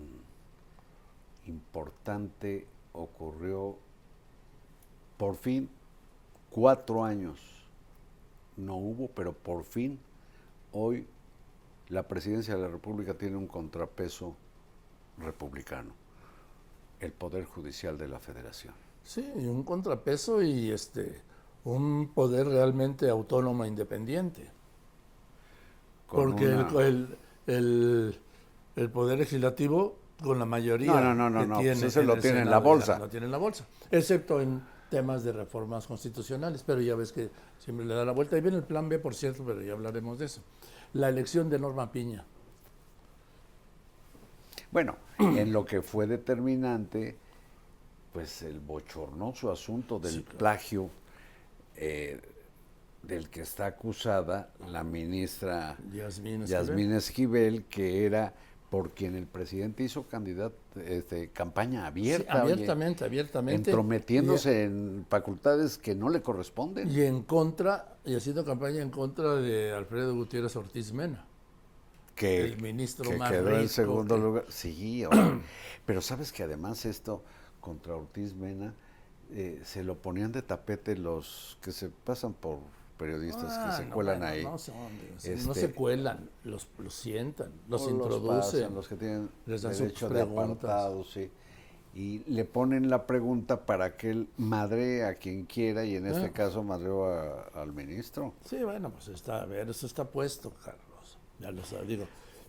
[1.45, 3.77] importante ocurrió
[5.15, 5.69] por fin?
[6.49, 7.39] Cuatro años
[8.57, 9.99] no hubo, pero por fin
[10.71, 11.05] hoy
[11.89, 14.35] la presidencia de la República tiene un contrapeso
[15.21, 15.93] republicano
[16.99, 18.73] el Poder Judicial de la Federación.
[19.03, 21.21] Sí, un contrapeso y este
[21.63, 24.49] un poder realmente autónomo e independiente.
[26.07, 28.19] Con Porque el- una- el, el-
[28.75, 32.49] el poder legislativo, con la mayoría No, no, no, no, no, pues lo tiene en
[32.49, 32.99] la bolsa.
[32.99, 37.29] Lo tiene en la bolsa, excepto en temas de reformas constitucionales, pero ya ves que
[37.59, 38.37] siempre le da la vuelta.
[38.37, 40.41] Y viene el plan B, por cierto, pero ya hablaremos de eso.
[40.93, 42.25] La elección de Norma Piña.
[44.71, 47.17] Bueno, en lo que fue determinante,
[48.13, 50.37] pues el bochornoso asunto del Sí, claro.
[50.37, 50.89] plagio
[51.77, 52.19] eh,
[53.03, 56.47] del que está acusada la ministra Yasmín Esquivel.
[56.67, 58.33] Yasmín Esquivel, que era
[58.69, 60.55] por quien el presidente hizo candidato,
[60.85, 63.69] este, campaña Sí, abierta, oye, abiertamente, abiertamente.
[63.71, 66.89] entrometiéndose en facultades que no le corresponden.
[66.89, 71.25] Y en contra, y haciendo campaña en contra de Alfredo Gutiérrez Ortiz Mena.
[72.21, 74.45] Que, el ministro que más quedó en segundo que- lugar.
[74.49, 75.03] Sí,
[75.85, 77.23] pero sabes que además esto
[77.59, 78.73] contra Ortiz Mena
[79.31, 82.59] eh, se lo ponían de tapete los que se pasan por
[82.97, 84.43] periodistas Ah, que se no, cuelan bueno, ahí.
[84.43, 88.27] No, son, no Este, se cuelan, los, los sientan, los introducen.
[88.61, 91.31] pasan, los que tienen les dan sus derecho de apartado, sí.
[91.93, 96.27] Y le ponen la pregunta para que él madre a quien quiera y en este
[96.27, 96.31] Ah.
[96.31, 97.05] caso madreó
[97.53, 98.33] al ministro.
[98.45, 100.85] Sí, bueno, pues está, a ver, eso está puesto, Carlos.
[101.41, 101.51] Ya.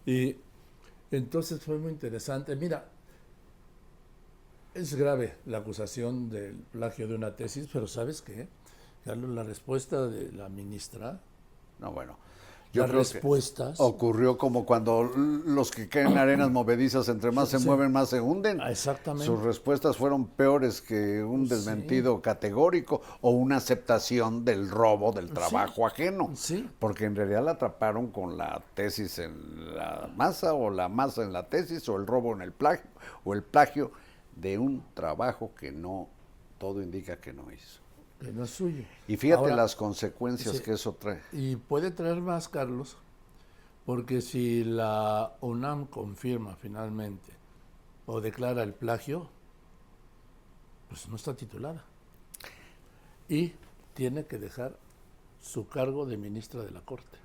[0.06, 0.36] Y
[1.10, 2.54] entonces fue muy interesante.
[2.56, 2.88] Mira,
[4.74, 8.48] es grave la acusación del plagio de una tesis, pero ¿sabes qué?
[9.04, 11.20] Carlos, la respuesta de la ministra,
[11.78, 12.16] No, bueno,
[12.72, 13.78] Yo las respuestas.
[13.80, 17.66] Ocurrió como cuando los que caen en arenas movedizas, entre más se Sí.
[17.66, 18.60] mueven, más se hunden.
[18.62, 19.26] Ah, exactamente.
[19.26, 25.86] Sus respuestas fueron peores que un desmentido categórico o una aceptación del robo del trabajo
[25.86, 26.30] ajeno.
[26.34, 26.66] Sí.
[26.78, 31.32] Porque en realidad la atraparon con la tesis en la masa o la masa en
[31.34, 32.88] la tesis o el robo en el plagio
[33.24, 33.92] o el plagio
[34.34, 36.08] de un trabajo que no,
[36.56, 37.81] todo indica que no hizo.
[38.22, 38.84] Que no es suyo.
[39.08, 40.62] Y fíjate Ahora, las consecuencias sí.
[40.62, 41.20] que eso trae.
[41.32, 42.96] Y puede traer más, Carlos,
[43.84, 47.32] porque si la UNAM confirma finalmente
[48.06, 49.28] o declara el plagio,
[50.88, 51.84] pues no está titulada.
[53.28, 53.52] Y
[53.94, 54.76] tiene que dejar
[55.40, 57.18] su cargo de ministra de la Corte.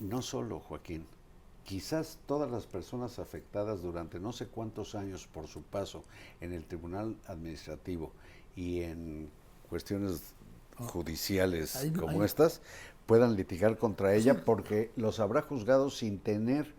[0.00, 1.06] No solo, Joaquín.
[1.64, 6.04] Quizás todas las personas afectadas durante no sé cuántos años por su paso
[6.40, 8.12] en el Tribunal Administrativo
[8.54, 9.30] y en
[9.68, 10.34] cuestiones
[10.76, 12.60] judiciales Ahí- como estas
[13.06, 16.74] puedan litigar contra ella porque los habrá juzgado sin tener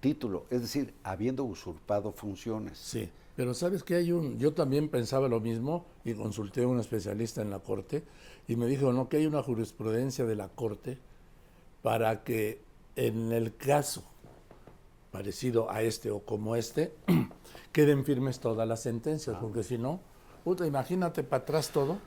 [0.00, 2.78] título, es decir, habiendo usurpado funciones.
[2.78, 6.80] Sí, pero sabes que hay un, yo también pensaba lo mismo y consulté a un
[6.80, 8.02] especialista en la Corte
[8.48, 10.98] y me dijo, no, que hay una jurisprudencia de la Corte
[11.82, 12.60] para que
[12.96, 14.02] en el caso
[15.12, 16.92] parecido a este o como este,
[17.72, 20.00] queden firmes todas las sentencias, porque si no,
[20.44, 21.98] puta, imagínate para atrás todo.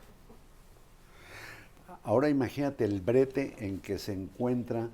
[2.04, 4.88] Ahora imagínate el brete en que se encuentra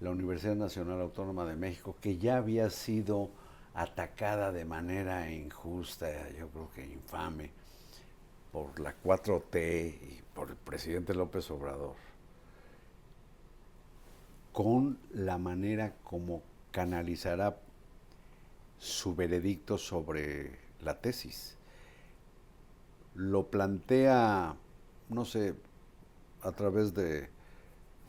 [0.00, 3.30] la Universidad Nacional Autónoma de México, que ya había sido
[3.74, 7.50] atacada de manera injusta, yo creo que infame,
[8.52, 11.94] por la 4T y por el presidente López Obrador,
[14.52, 17.56] con la manera como canalizará
[18.78, 21.55] su veredicto sobre la tesis.
[23.16, 24.54] Lo plantea,
[25.08, 25.54] no sé,
[26.42, 27.28] a través de,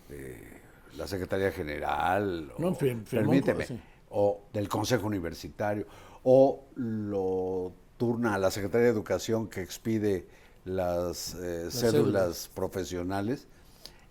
[0.10, 0.62] de
[0.98, 3.80] la Secretaría General, No, o, permíteme, sí.
[4.10, 5.86] o del Consejo Universitario,
[6.24, 10.28] o lo turna a la Secretaría de Educación que expide
[10.66, 12.52] las, eh, cédulas, cédulas.
[12.54, 13.48] profesionales.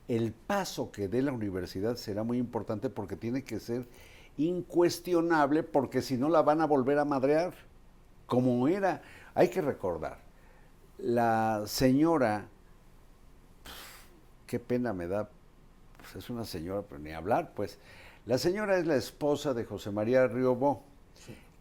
[0.09, 3.87] El paso que dé la universidad será muy importante porque tiene que ser
[4.39, 7.55] incuestionable porque si no la van a volver a madrear,
[8.27, 9.03] como era.
[9.35, 10.19] Hay que recordar,
[10.99, 12.47] la señora,
[14.47, 15.29] qué pena me da,
[15.99, 17.79] pues es una señora, pero ni hablar, pues.
[18.27, 20.83] La señora es la esposa de José María Riobó,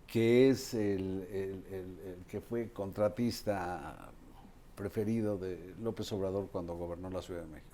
[0.07, 4.09] que es el, el- el- el que fue contratista
[4.75, 7.69] preferido de López Obrador cuando gobernó la Ciudad de México.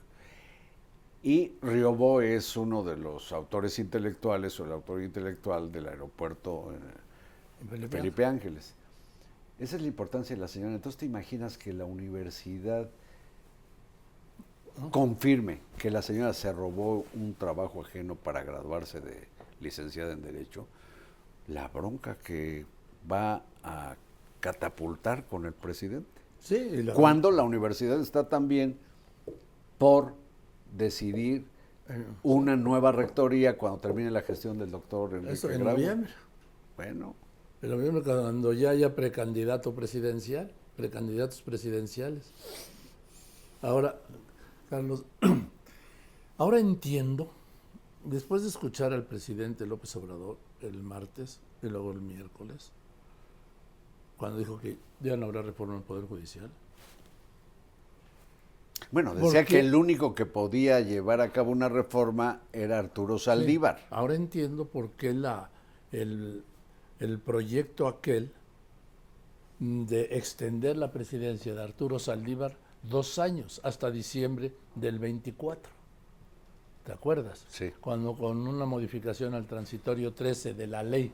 [1.23, 7.67] Y Riobó es uno de los autores intelectuales o el autor intelectual del aeropuerto eh,
[7.97, 8.73] Felipe Ángeles.
[9.61, 10.73] Esa es la importancia de la señora.
[10.73, 12.89] Entonces te imaginas que la universidad
[14.89, 19.27] confirme que la señora se robó un trabajo ajeno para graduarse de
[19.59, 20.65] licenciada en Derecho,
[21.47, 22.65] la bronca que
[23.09, 23.95] va a
[24.39, 26.09] catapultar con el presidente.
[26.39, 28.77] Sí, la- Cuando la universidad está también
[29.77, 30.15] por
[30.75, 31.45] decidir
[31.89, 36.09] eh, una nueva rectoría cuando termine la gestión del doctor Enrique eso en noviembre.
[36.77, 37.13] Bueno,
[37.61, 42.31] En noviembre, cuando ya haya precandidato presidencial, precandidatos presidenciales.
[43.61, 43.99] Ahora,
[44.69, 45.05] Carlos,
[46.37, 47.29] ahora entiendo,
[48.03, 52.71] después de escuchar al presidente López Obrador el martes y luego el miércoles,
[54.17, 56.49] cuando dijo que ya no habrá reforma del Poder Judicial,
[58.91, 63.19] bueno, ¿Por decía que el único que podía llevar a cabo una reforma era Arturo
[63.19, 63.85] Saldívar.
[63.89, 65.49] Ahora entiendo por qué la,
[65.91, 66.43] el,
[67.01, 68.31] el proyecto aquel
[69.59, 75.71] de extender la presidencia de Arturo Saldívar dos años, hasta diciembre del 24.
[76.85, 77.45] ¿Te acuerdas?
[77.49, 77.71] Sí.
[77.81, 81.11] Cuando con una modificación al transitorio 13 de la ley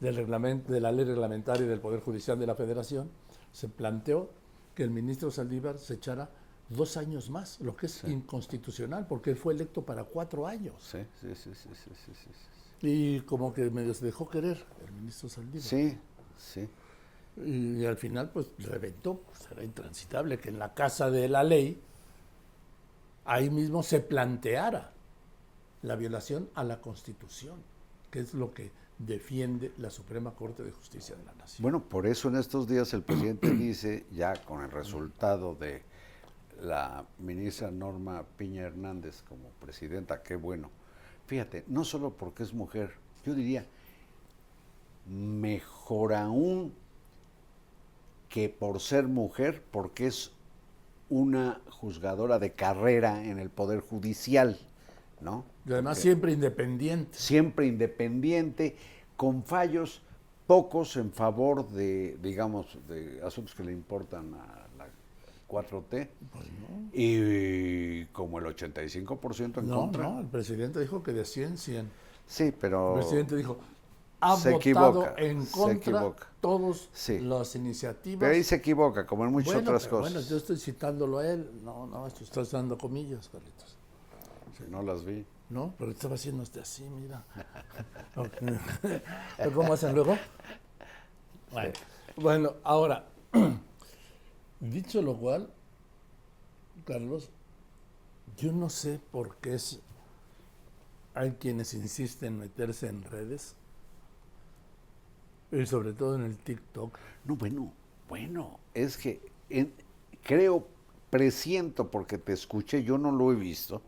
[0.00, 3.08] del reglamento, de la ley reglamentaria del Poder Judicial de la Federación,
[3.52, 4.30] se planteó
[4.74, 6.28] que el ministro Saldívar se echara
[6.68, 10.74] dos años más, lo que es inconstitucional, porque él fue electo para cuatro años.
[10.80, 12.30] Sí, sí, sí, sí, sí, sí, sí,
[12.82, 15.62] Y como que medio se dejó querer el ministro Saldívar.
[15.62, 15.98] sí.
[16.38, 16.68] Sí,
[17.38, 21.80] Y, al final, pues reventó, pues, era intransitable que en la casa de la ley,
[23.24, 24.92] ahí mismo se planteara
[25.82, 27.56] la violación a la Constitución,
[28.10, 31.62] que es lo que defiende la Suprema Corte de Justicia de la Nación.
[31.62, 35.82] Bueno, por eso en estos días el presidente dice, ya con el resultado de
[36.60, 40.70] la ministra Norma Piña Hernández como presidenta, qué bueno.
[41.26, 42.92] Fíjate, no solo porque es mujer,
[43.24, 43.64] yo diría,
[45.06, 46.72] mejor aún
[48.28, 50.32] que por ser mujer, porque es
[51.08, 54.58] una juzgadora de carrera en el Poder Judicial.
[55.20, 55.44] ¿no?
[55.66, 57.18] Y además Porque siempre independiente.
[57.18, 58.76] siempre independiente,
[59.16, 60.02] con fallos
[60.46, 64.65] pocos en favor de, digamos, de asuntos que le importan a
[65.48, 66.46] 4T Pues
[66.92, 70.02] y como el 85% en No, contra.
[70.04, 71.90] no, el presidente dijo que de 100, 100.
[72.26, 73.58] Sí, pero El presidente dijo,
[74.20, 74.56] ha Se votado
[75.04, 77.20] equivoca, en contra todas Sí.
[77.20, 78.18] las iniciativas.
[78.20, 80.12] pero ahí se equivoca, como en muchas bueno, otras pero cosas.
[80.14, 81.50] bueno, yo estoy citándolo a él.
[81.62, 83.76] No, no, esto estás dando comillas, Carlitos.
[84.70, 85.24] No las vi.
[85.50, 85.74] ¿No?
[85.78, 87.24] Pero estaba haciendo este así, mira.
[88.16, 88.32] Ok.
[89.36, 90.16] ¿Pero ¿Cómo hacen luego?
[91.52, 91.72] Bueno,
[92.16, 93.04] bueno, ahora,
[94.60, 95.48] dicho lo cual,
[96.84, 97.28] Carlos,
[98.36, 99.80] yo no sé por qué es,
[101.14, 103.56] hay quienes insisten en meterse en redes,
[105.50, 106.98] y sobre todo en el TikTok.
[107.24, 107.72] No, bueno,
[108.08, 109.72] bueno, es que en-
[110.22, 110.66] creo,
[111.10, 113.82] presiento, porque te escuché, yo no lo he visto,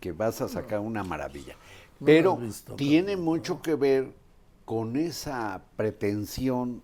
[0.00, 1.56] que vas a sacar una maravilla.
[2.00, 4.12] No Pero visto, tiene mucho que ver
[4.64, 6.82] con esa pretensión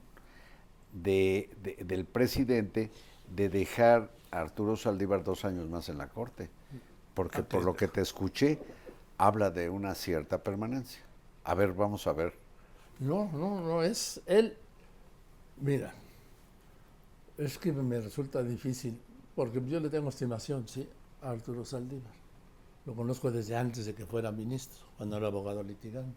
[0.93, 2.91] de, de- del presidente
[3.35, 6.51] de dejar a Arturo Saldívar dos años más en la corte.
[7.15, 8.59] Porque por lo que te escuché,
[9.19, 11.03] habla de una cierta permanencia.
[11.45, 12.35] A ver, vamos a ver.
[12.99, 14.57] No, no, no, es él.
[15.61, 15.93] Mira,
[17.37, 18.99] es que me resulta difícil,
[19.35, 20.89] porque yo le tengo estimación, sí,
[21.23, 22.13] a Arturo Saldívar.
[22.87, 26.17] Lo conozco desde antes de que fuera ministro, cuando era abogado litigante.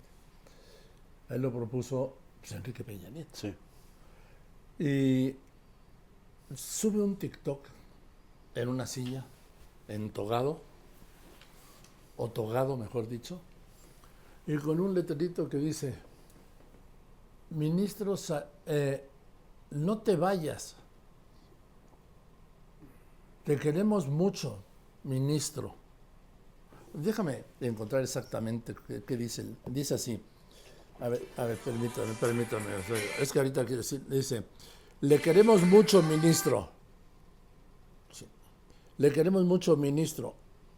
[1.30, 3.32] Él lo propuso pues, Enrique Peña Nieto.
[3.34, 3.54] Sí.
[4.80, 5.36] Y
[6.56, 7.66] sube un TikTok
[8.56, 9.26] en una silla,
[9.88, 10.62] en togado,
[12.18, 13.40] o togado, mejor dicho,
[14.46, 15.96] y con un letrerito que dice,
[17.50, 18.16] ministro,
[18.66, 19.08] eh,
[19.72, 20.76] no te vayas,
[23.46, 24.58] te queremos mucho,
[25.04, 25.76] ministro.
[26.94, 28.76] Déjame encontrar exactamente
[29.06, 29.46] qué, dice.
[29.66, 30.22] Dice así.
[31.00, 32.66] A ver, a ver, permítame, permítame.
[33.20, 34.44] Es que ahorita dice,
[35.04, 36.70] le queremos mucho, ministro.
[38.12, 38.26] Sí.
[38.98, 40.34] Le queremos mucho, ministro.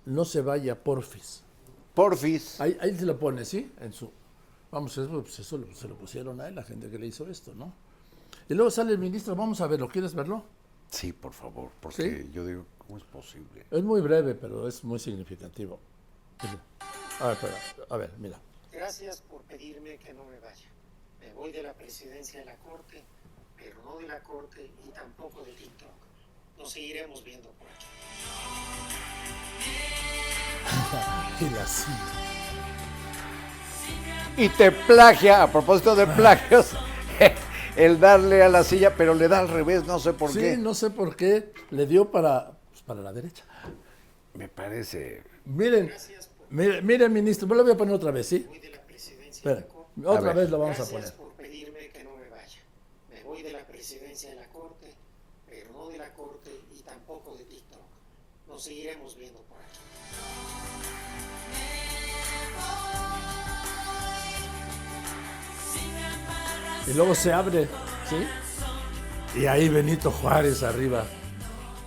[0.05, 1.43] No se vaya, porfis.
[1.93, 2.59] Porfis.
[2.59, 3.71] Ahí, ahí se lo pone, ¿sí?
[3.79, 4.11] En su.
[4.71, 7.27] Vamos, eso, pues eso lo- se lo pusieron a él, la gente que le hizo
[7.27, 7.71] esto, ¿no?
[8.49, 10.43] Y luego sale el ministro, vamos a verlo, ¿quieres verlo?
[10.89, 12.29] Sí, por favor, porque ¿Sí?
[12.33, 13.65] yo digo, ¿cómo es posible?
[13.71, 15.79] Es muy breve, pero es muy significativo.
[17.19, 17.57] A ver, espera,
[17.89, 18.39] a ver, mira.
[18.71, 20.67] Gracias por pedirme que no me vaya.
[21.21, 23.03] Me voy de la presidencia de la Corte,
[23.65, 25.89] pero no de la Corte y tampoco de TikTok.
[26.57, 27.85] Nos seguiremos viendo por aquí.
[31.41, 31.97] Y la silla.
[34.37, 36.71] Y te plagia, a propósito de plagios,
[37.77, 40.57] el darle a la silla, pero le da al revés, no sé por sí, qué.
[40.57, 43.43] no sé por qué le dio para, pues, para la derecha.
[44.33, 45.23] Me parece.
[45.45, 45.91] Miren,
[46.49, 48.45] miren, miren, ministro, me lo voy a poner otra vez, ¿sí?
[48.49, 49.67] Voy de la presidencia de Espera,
[50.05, 50.35] otra ver.
[50.35, 51.13] vez lo vamos a poner.
[51.13, 52.59] por pedirme que no me vaya.
[53.13, 54.87] Me voy de la presidencia de la Corte,
[55.47, 56.49] pero no de la Corte
[57.05, 57.81] y tampoco de TikTok.
[58.47, 59.79] Nos seguiremos viendo por aquí.
[66.87, 67.67] Y luego se abre,
[68.09, 69.39] ¿sí?
[69.39, 71.05] Y ahí Benito Juárez arriba.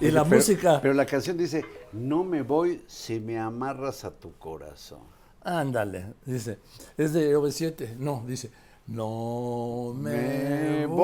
[0.01, 0.81] Y la Pero- música.
[0.81, 5.01] Pero la canción dice, no me voy si me amarras a tu corazón.
[5.43, 6.59] Ándale, dice,
[6.97, 8.51] es de OV7, no, dice,
[8.87, 10.97] no me, Me voy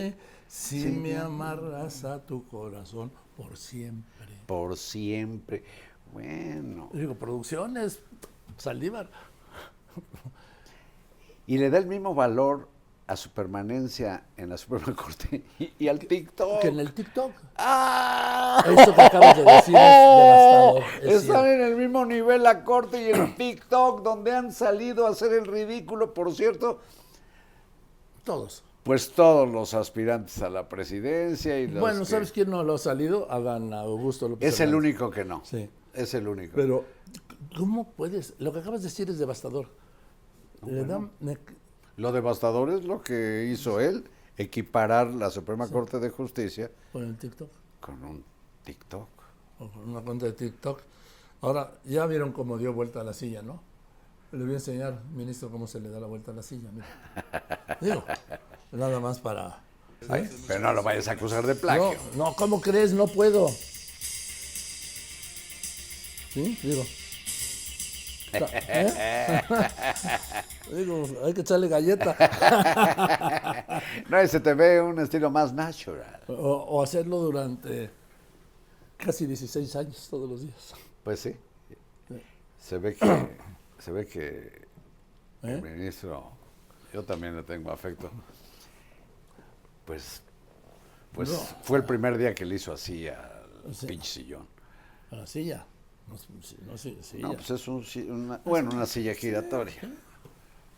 [0.00, 0.14] voy
[0.46, 4.26] si me amarras a tu corazón por siempre.
[4.46, 5.64] Por siempre.
[6.12, 6.90] Bueno.
[6.92, 8.00] Digo, producciones,
[8.58, 9.08] Saldívar.
[11.46, 12.68] Y le da el mismo valor
[13.06, 16.60] a su permanencia en la Suprema Corte y, y al TikTok.
[16.62, 17.32] Que en el TikTok.
[17.56, 18.64] ¡Ah!
[18.66, 19.82] Esto que acabas de decir es
[20.16, 20.82] devastador.
[21.02, 21.46] es Están cierto.
[21.46, 25.46] en el mismo nivel la Corte y el TikTok, donde han salido a hacer el
[25.46, 26.80] ridículo, por cierto,
[28.24, 28.64] Todos.
[28.84, 32.74] Pues todos los aspirantes a la presidencia y los Bueno, que- ¿sabes quién no lo
[32.74, 33.30] ha salido?
[33.32, 35.42] Adán Augusto López Es el único que no.
[35.44, 35.68] Sí.
[35.92, 36.52] Es el único.
[36.54, 36.84] Pero,
[37.56, 38.34] ¿cómo puedes?
[38.38, 39.66] Lo que acabas de decir es devastador.
[40.62, 41.10] Dan-
[41.96, 44.04] Lo devastador es lo que hizo él,
[44.36, 47.50] equiparar la Suprema Corte de Justicia con el TikTok.
[47.80, 48.24] con un
[48.64, 49.08] TikTok.
[49.60, 50.80] o con una cuenta de TikTok.
[51.42, 53.62] Ahora, ya vieron cómo dio vuelta a la silla, ¿no?
[54.32, 56.70] Le voy a enseñar, ministro, cómo se le da la vuelta a la silla.
[56.72, 56.86] Mira.
[57.80, 58.02] Digo,
[58.74, 59.60] nada más para...
[60.08, 61.94] Ay, pero no lo vayas a acusar de plagio.
[62.16, 62.92] No, no, ¿cómo crees?
[62.92, 63.48] No puedo.
[66.30, 66.58] ¿Sí?
[66.62, 66.84] Digo.
[68.34, 69.40] ¿Eh?
[70.72, 72.16] Digo, hay que echarle galleta.
[74.08, 76.20] No, ese te ve un estilo más natural.
[76.26, 77.90] O, o hacerlo durante
[78.98, 80.74] casi 16 años, todos los días.
[81.02, 81.36] Pues sí.
[82.60, 83.36] Se ve que,
[83.78, 84.28] se ve que
[85.42, 85.52] ¿Eh?
[85.52, 86.30] el ministro,
[86.92, 88.10] yo también le tengo afecto,
[89.84, 90.22] pues,
[91.12, 91.36] pues No.
[91.62, 93.86] fue el primer día que le hizo así al Sí.
[93.86, 94.46] pinche sillón.
[95.10, 95.66] A la silla.
[96.08, 96.16] No,
[96.66, 97.28] no, silla.
[97.28, 99.80] No, pues es un, una, bueno, una silla giratoria.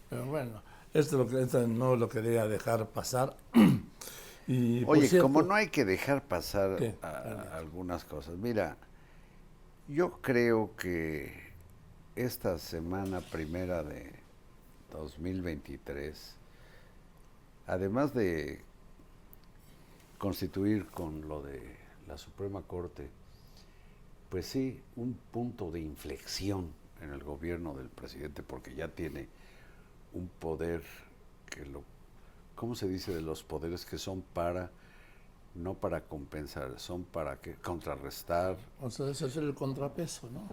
[0.09, 0.63] Pero bueno,
[0.95, 3.37] esto, lo que, esto no lo quería dejar pasar.
[4.47, 6.79] y, Oye, cierto, como no hay que dejar pasar
[7.53, 8.37] algunas cosas.
[8.37, 8.77] Mira,
[9.89, 11.33] yo creo que
[12.15, 14.13] esta semana primera de
[14.93, 16.37] 2023,
[17.67, 18.61] además de
[20.19, 23.09] constituir con lo de la Suprema Corte,
[24.29, 29.29] pues sí, un punto de inflexión en el gobierno del presidente, porque ya tiene
[30.13, 30.83] un poder
[31.51, 31.83] que lo,
[32.55, 34.71] ¿cómo se dice de los poderes que son para,
[35.55, 40.49] no para compensar, son para que contrarrestar, O sea, es hacer el contrapeso, ¿no?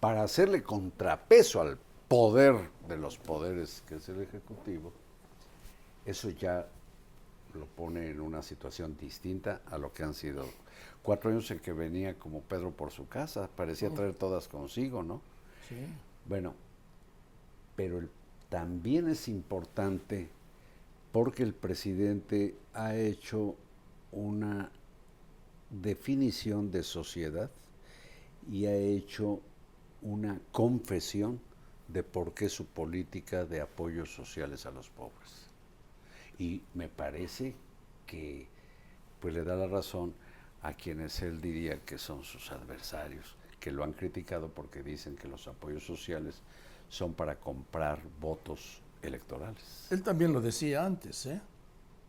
[0.00, 1.78] para hacerle contrapeso al
[2.08, 2.56] poder
[2.88, 4.92] de los poderes que es el Ejecutivo,
[6.04, 6.66] eso ya
[7.54, 10.44] lo pone en una situación distinta a lo que han sido
[11.02, 15.20] cuatro años en que venía como Pedro por su casa, parecía traer todas consigo, ¿no?
[15.68, 15.76] Sí.
[16.28, 16.54] Bueno,
[17.76, 18.10] pero el-
[18.48, 20.28] también es importante
[21.12, 23.56] porque el presidente ha hecho
[24.12, 24.70] una
[25.70, 27.50] definición de sociedad
[28.50, 29.40] y ha hecho
[30.02, 31.40] una confesión
[31.88, 35.41] de por qué su política de apoyos sociales a los pobres.
[36.42, 37.54] Y me parece
[38.04, 38.48] que
[39.20, 40.12] pues le da la razón
[40.62, 45.28] a quienes él diría que son sus adversarios, que lo han criticado porque dicen que
[45.28, 46.42] los apoyos sociales
[46.88, 49.86] son para comprar votos electorales.
[49.90, 51.40] Él también lo decía antes, ¿eh?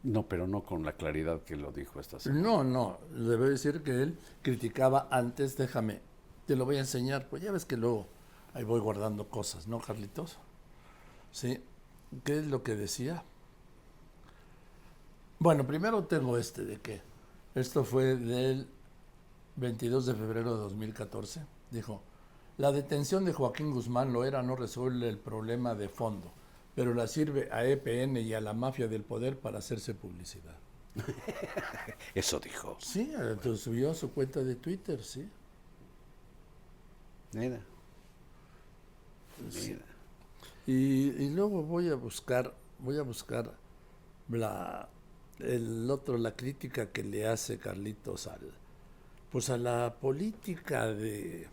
[0.02, 2.42] No, pero no con la claridad que lo dijo esta semana.
[2.42, 6.02] No, no, debe decir que él criticaba antes, déjame,
[6.48, 8.08] te lo voy a enseñar, pues ya ves que luego
[8.56, 10.40] ahí voy guardando cosas, ¿no, Carlitos?
[11.32, 11.64] Sí,
[12.24, 13.24] ¿qué es lo que decía?
[15.44, 17.02] Bueno, primero tengo este de que
[17.54, 18.66] esto fue del
[19.58, 22.02] 22 de febrero de 2014, dijo,
[22.58, 26.32] la detención de Joaquín Guzmán Loera no resuelve el problema de fondo,
[26.76, 30.56] pero la sirve a EPN y a la mafia del poder para hacerse publicidad.
[32.16, 32.78] Eso dijo.
[32.80, 35.30] Sí, entonces subió a su cuenta de Twitter, sí.
[37.34, 37.60] Mira.
[39.54, 39.86] Mira.
[40.66, 43.52] Y, y luego voy a buscar, voy a buscar
[44.30, 44.88] la,
[45.40, 48.42] el otro, la crítica que le hace Carlitos al,
[49.32, 51.48] pues a la política de,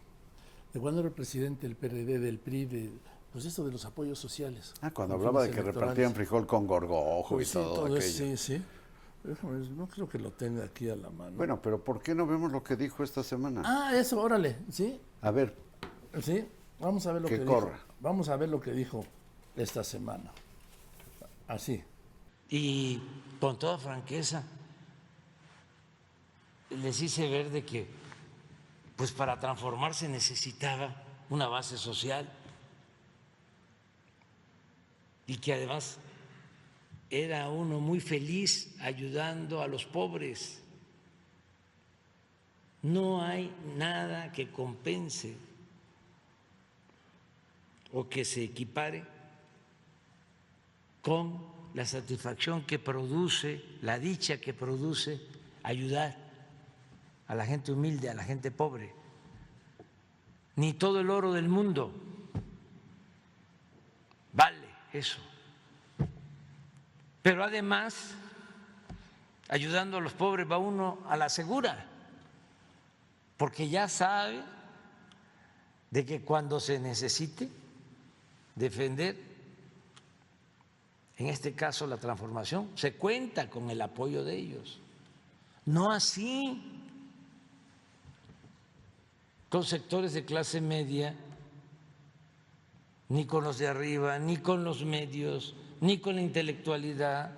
[0.72, 2.90] de cuando era presidente del PRD, del PRI, de,
[3.32, 4.74] pues eso de los apoyos sociales.
[4.82, 7.98] Ah, cuando hablaba de que repartían frijol con gorgojo Pues y sí, todo, todo aquello.
[8.00, 8.62] eso, sí, sí.
[9.76, 11.36] No creo que lo tenga aquí a la mano.
[11.36, 13.62] Bueno, pero ¿por qué no vemos lo que dijo esta semana?
[13.64, 15.54] Ah, eso, órale, sí, A ver,
[16.22, 16.46] Sí,
[16.80, 17.72] vamos a ver lo Que que, corra.
[17.72, 17.84] dijo.
[18.00, 19.04] Vamos a ver lo que dijo
[19.56, 20.32] esta semana.
[21.48, 21.82] Así.
[22.50, 23.00] Y
[23.38, 24.44] con toda franqueza,
[26.70, 27.86] les hice ver de que,
[28.96, 30.94] pues para transformarse necesitaba
[31.30, 32.28] una base social
[35.26, 35.98] y que además
[37.08, 40.60] era uno muy feliz ayudando a los pobres.
[42.82, 45.36] No hay nada que compense
[47.92, 49.04] o que se equipare
[51.02, 55.20] con la satisfacción que produce, la dicha que produce
[55.62, 56.16] ayudar
[57.28, 58.92] a la gente humilde, a la gente pobre.
[60.56, 61.92] Ni todo el oro del mundo
[64.32, 65.20] vale eso.
[67.22, 68.14] Pero además,
[69.48, 71.86] ayudando a los pobres va uno a la segura,
[73.36, 74.42] porque ya sabe
[75.90, 77.48] de que cuando se necesite
[78.54, 79.29] defender
[81.20, 84.80] en este caso la transformación, se cuenta con el apoyo de ellos.
[85.66, 86.62] No así
[89.50, 91.14] con sectores de clase media,
[93.10, 97.32] ni con los de arriba, ni con los medios, ni con la intelectualidad.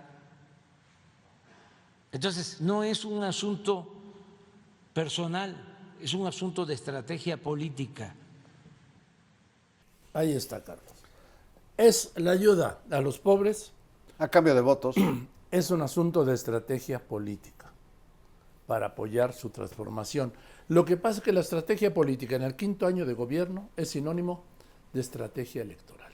[2.12, 3.92] Entonces, no es un asunto
[4.94, 5.56] personal,
[6.00, 8.14] es un asunto de estrategia política.
[10.14, 10.91] Ahí está, Carlos.
[11.76, 13.72] Es la ayuda a los pobres,
[14.18, 14.94] a cambio de votos,
[15.50, 17.70] es un asunto de estrategia política
[18.66, 20.32] para apoyar su transformación.
[20.68, 23.90] Lo que pasa es que la estrategia política en el quinto año de gobierno es
[23.90, 24.44] sinónimo
[24.92, 26.12] de estrategia electoral.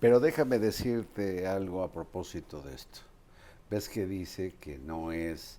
[0.00, 3.00] pero déjame decirte algo a propósito de esto.
[3.70, 5.58] Ves que dice que no es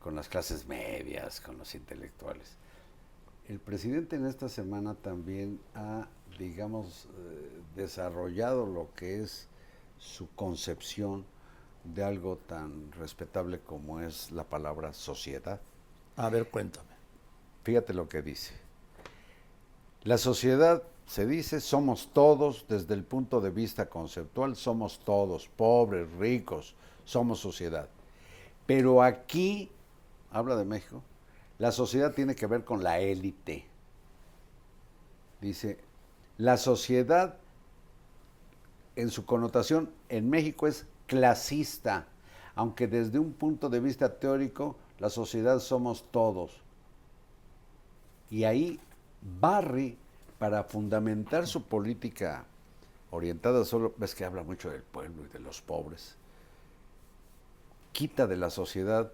[0.00, 2.56] con las clases medias, con los intelectuales.
[3.48, 6.06] El presidente en esta semana también ha,
[6.38, 9.48] digamos, eh, desarrollado lo que es
[9.98, 11.24] su concepción
[11.84, 15.60] de algo tan respetable como es la palabra sociedad.
[16.16, 16.88] A ver, cuéntame.
[17.64, 18.54] Fíjate lo que dice.
[20.04, 26.10] La sociedad, se dice, somos todos, desde el punto de vista conceptual, somos todos, pobres,
[26.12, 26.74] ricos,
[27.04, 27.88] somos sociedad.
[28.66, 29.70] Pero aquí,
[30.30, 31.02] habla de México,
[31.58, 33.64] la sociedad tiene que ver con la élite.
[35.40, 35.78] Dice,
[36.38, 37.34] la sociedad
[38.96, 42.06] en su connotación en México es clasista,
[42.54, 46.62] aunque desde un punto de vista teórico la sociedad somos todos.
[48.30, 48.80] Y ahí
[49.40, 49.96] Barry,
[50.38, 52.44] para fundamentar su política
[53.10, 56.14] orientada solo, ves que habla mucho del pueblo y de los pobres,
[57.92, 59.12] quita de la sociedad,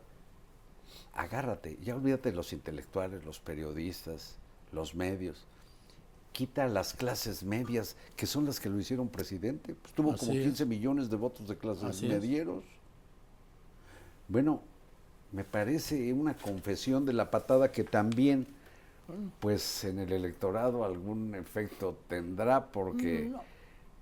[1.15, 4.37] agárrate, ya olvídate de los intelectuales, los periodistas,
[4.73, 5.47] los medios,
[6.35, 10.39] quita las clases medias, que son las que lo hicieron presidente, pues tuvo como Así
[10.39, 10.45] es.
[10.45, 12.13] 15 millones de votos de clases Así es.
[12.13, 12.65] medieros.
[14.27, 14.61] Bueno,
[15.31, 18.49] me parece una confesión de la patada que también,
[19.39, 23.33] pues en el electorado algún efecto tendrá, porque,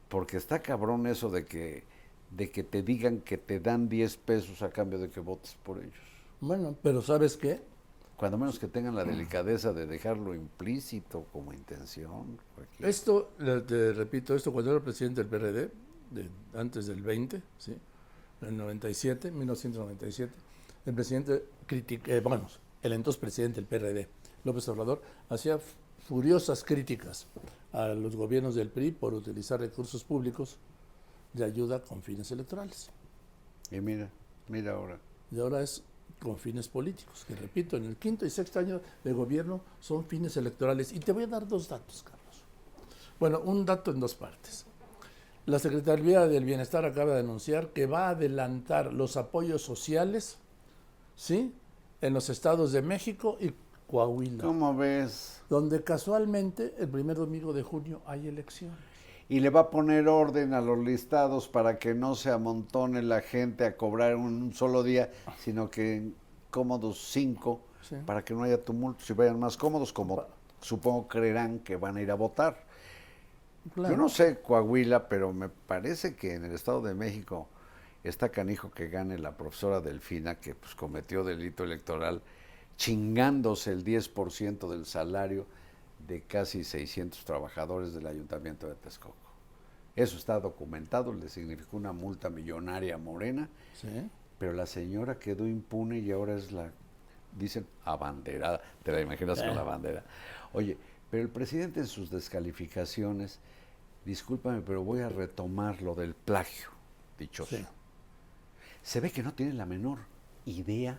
[0.08, 1.84] porque está cabrón eso de que,
[2.30, 5.78] de que te digan que te dan 10 pesos a cambio de que votes por
[5.80, 5.92] ellos.
[6.40, 7.60] Bueno, pero ¿sabes qué?
[8.22, 12.38] Cuando menos que tengan la delicadeza de dejarlo implícito como intención.
[12.78, 13.32] Esto,
[13.66, 15.70] te repito, esto cuando era presidente del PRD,
[16.12, 17.76] de- antes del 20, ¿sí?
[18.42, 20.32] en el 97, 1997,
[20.86, 22.46] el presidente critica, eh, bueno,
[22.80, 24.06] el entonces presidente del PRD,
[24.44, 25.58] López Obrador, hacía
[26.06, 27.26] furiosas críticas
[27.72, 30.58] a los gobiernos del PRI por utilizar recursos públicos
[31.32, 32.88] de ayuda con fines electorales.
[33.72, 34.08] Y mira,
[34.46, 35.00] mira ahora.
[35.32, 35.82] Y ahora es
[36.22, 40.36] con fines políticos, que repito, en el quinto y sexto año de gobierno son fines
[40.36, 40.92] electorales.
[40.92, 42.44] Y te voy a dar dos datos, Carlos.
[43.18, 44.64] Bueno, un dato en dos partes.
[45.46, 50.38] La Secretaría del Bienestar acaba de anunciar que va a adelantar los apoyos sociales,
[51.16, 51.52] ¿sí?
[52.00, 53.52] En los estados de México y
[53.88, 55.40] Coahuila, ¿Cómo ves?
[55.50, 58.78] donde casualmente el primer domingo de junio hay elecciones.
[59.28, 63.20] Y le va a poner orden a los listados para que no se amontone la
[63.20, 66.14] gente a cobrar un solo día, sino que en
[66.50, 67.96] cómodos cinco, Sí.
[68.06, 70.24] para que no haya tumultos y vayan más cómodos, como
[70.60, 72.62] supongo creerán que van a ir a votar.
[73.74, 73.94] Claro.
[73.94, 77.48] Yo no sé Coahuila, pero me parece que en el Estado de México
[78.04, 82.22] está canijo que gane la profesora Delfina, que pues cometió delito electoral,
[82.76, 85.46] chingándose el 10% del salario
[86.12, 89.16] de casi 600 trabajadores del Ayuntamiento de Texcoco.
[89.96, 93.88] Eso está documentado, le significó una multa millonaria Morena, Sí.
[94.38, 96.70] pero la señora quedó impune y ahora es la,
[97.38, 98.60] dicen, abanderada.
[98.82, 99.54] Te la imaginas con Eh.
[99.54, 100.04] la bandera.
[100.52, 100.76] Oye,
[101.10, 103.38] pero el presidente en sus descalificaciones,
[104.04, 106.68] discúlpame, pero voy a retomar lo del plagio,
[107.18, 107.56] dichoso.
[107.56, 107.64] Sí.
[108.82, 109.98] Se ve que no tiene la menor
[110.44, 110.98] idea,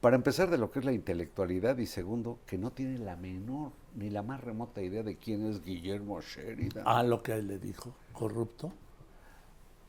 [0.00, 3.72] para empezar, de lo que es la intelectualidad y segundo, que no tiene la menor
[3.96, 6.84] ni la más remota idea de quién es Guillermo Sheridan.
[6.86, 8.72] Ah, lo que él le dijo, corrupto.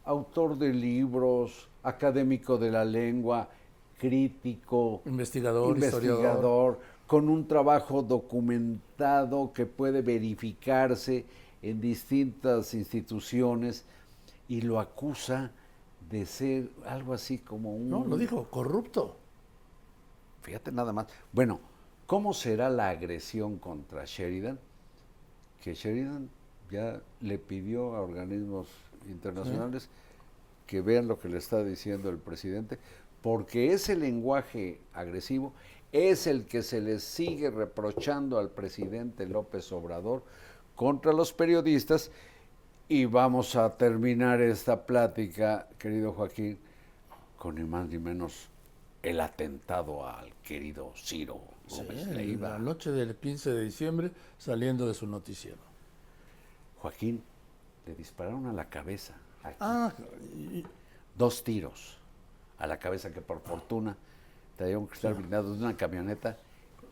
[0.04, 3.48] autor de libros, académico de la lengua,
[3.98, 6.10] crítico, Investigador, historiador.
[6.10, 11.26] investigador, con un trabajo documentado que puede verificarse
[11.62, 13.86] en distintas instituciones
[14.50, 15.52] y lo acusa
[16.10, 17.90] de ser algo así como un...
[17.90, 19.21] No, lo dijo, corrupto.
[20.42, 21.08] Fíjate nada más.
[21.32, 21.60] Bueno,
[22.08, 24.60] ¿cómo será la agresión contra Sheridan?
[25.64, 26.30] Que Sheridan
[26.70, 28.68] ya le pidió a organismos
[29.08, 29.90] internacionales
[30.66, 32.78] que vean lo que le está diciendo el presidente,
[33.22, 35.54] porque ese lenguaje agresivo
[35.92, 40.24] es el que se le sigue reprochando al presidente López Obrador
[40.76, 42.10] contra los periodistas.
[42.88, 46.58] Y vamos a terminar esta plática, querido Joaquín,
[47.38, 48.48] con ni más ni menos
[49.04, 52.50] el atentado al querido Ciro Sí, Gómez en Leiva.
[52.50, 55.58] la noche del 15 de diciembre, saliendo de su noticiero.
[56.80, 57.24] Joaquín,
[57.86, 59.94] le dispararon a la cabeza, aquí, Ah,
[60.36, 60.64] y-
[61.18, 61.98] dos tiros
[62.58, 63.96] a la cabeza que por fortuna
[64.56, 66.38] traía un cristal blindado de una camioneta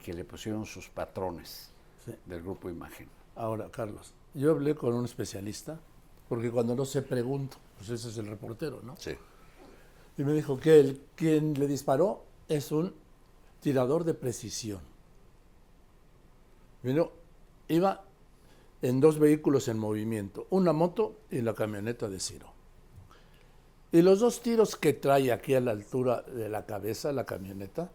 [0.03, 1.71] que le pusieron sus patrones
[2.05, 2.13] Sí.
[2.25, 3.07] del grupo Imagen.
[3.35, 5.79] ahora, Carlos, yo hablé con un especialista,
[6.27, 8.95] porque cuando no se pregunto, pues ese es el reportero, ¿no?
[8.97, 9.15] Sí.
[10.19, 12.93] Y me dijo que el quien le disparó es un
[13.61, 14.81] tirador de precisión.
[16.81, 17.13] Pero
[17.69, 18.03] iba
[18.81, 22.47] en dos vehículos en movimiento, una moto y la camioneta de Ciro.
[23.93, 27.89] Y los dos tiros que trae aquí a la altura de la cabeza la camioneta,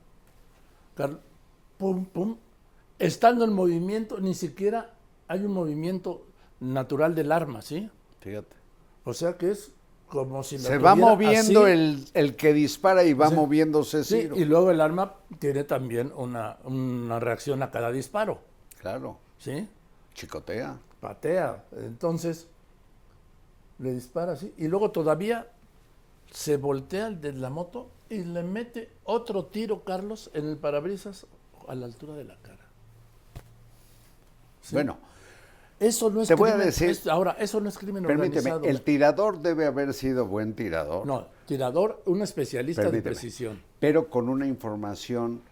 [1.77, 2.39] pum, pum,
[2.99, 4.95] estando en movimiento, ni siquiera
[5.29, 6.25] hay un movimiento
[6.59, 7.91] natural del arma, ¿sí?
[8.21, 8.57] Fíjate.
[9.05, 9.73] O sea que es
[10.15, 13.35] como si la Se va moviendo el, el que dispara y va Sí.
[13.35, 18.41] moviéndose Sí, y luego el arma tiene también una, una reacción a cada disparo,
[18.81, 19.69] Claro, ¿sí?
[20.15, 20.79] chicotea.
[21.01, 21.65] Patea.
[21.79, 22.47] Entonces,
[23.81, 24.55] le dispara así.
[24.57, 25.49] Y luego todavía
[26.31, 31.27] se voltea el de la moto y le mete otro tiro, Carlos, en el parabrisas
[31.67, 32.65] a la altura de la cara.
[34.63, 34.77] Sí.
[34.77, 34.97] Bueno,
[35.81, 38.65] Eso no es Te voy a decir- es- ahora, eso no es crimen permíteme, organizado.
[38.65, 43.03] el tirador debe haber sido buen tirador, No, tirador, un especialista Permíteme.
[43.03, 43.63] de precisión.
[43.81, 45.43] pero con una información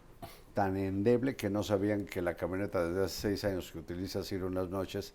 [0.54, 4.46] tan endeble que no sabían que la camioneta desde hace seis años que utiliza Ciro
[4.48, 5.12] en las noches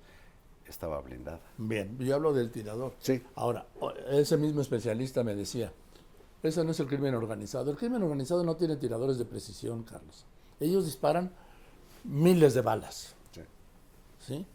[0.68, 1.40] estaba blindada.
[1.58, 2.94] Bien, yo hablo del tirador.
[3.00, 3.24] Sí.
[3.36, 3.66] Ahora,
[4.10, 5.72] ese mismo especialista me decía,
[6.44, 7.72] ese no es el crimen organizado.
[7.72, 10.26] El crimen organizado no tiene tiradores de precisión, Carlos.
[10.60, 11.32] Ellos disparan
[12.04, 13.42] miles de balas, Sí.
[14.20, 14.46] ¿sí?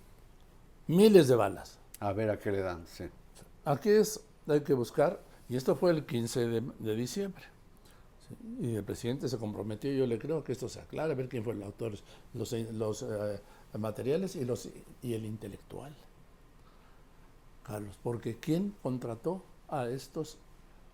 [0.92, 1.78] Miles de balas.
[2.00, 3.04] A ver a qué le dan, sí.
[3.64, 7.42] Aquí es, hay que buscar, y esto fue el 15 de, de diciembre.
[8.28, 8.36] ¿sí?
[8.60, 11.44] Y el presidente se comprometió, yo le creo que esto se aclare, a ver quién
[11.44, 11.94] fue el autor,
[12.34, 13.40] los, los eh,
[13.78, 14.68] materiales y, los,
[15.00, 15.96] y el intelectual.
[17.62, 20.36] Carlos, porque ¿quién contrató a estos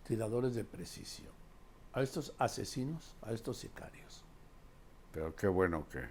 [0.06, 1.32] tiradores de precisión?
[1.92, 4.22] A estos asesinos, a estos sicarios.
[5.10, 6.04] Pero qué bueno que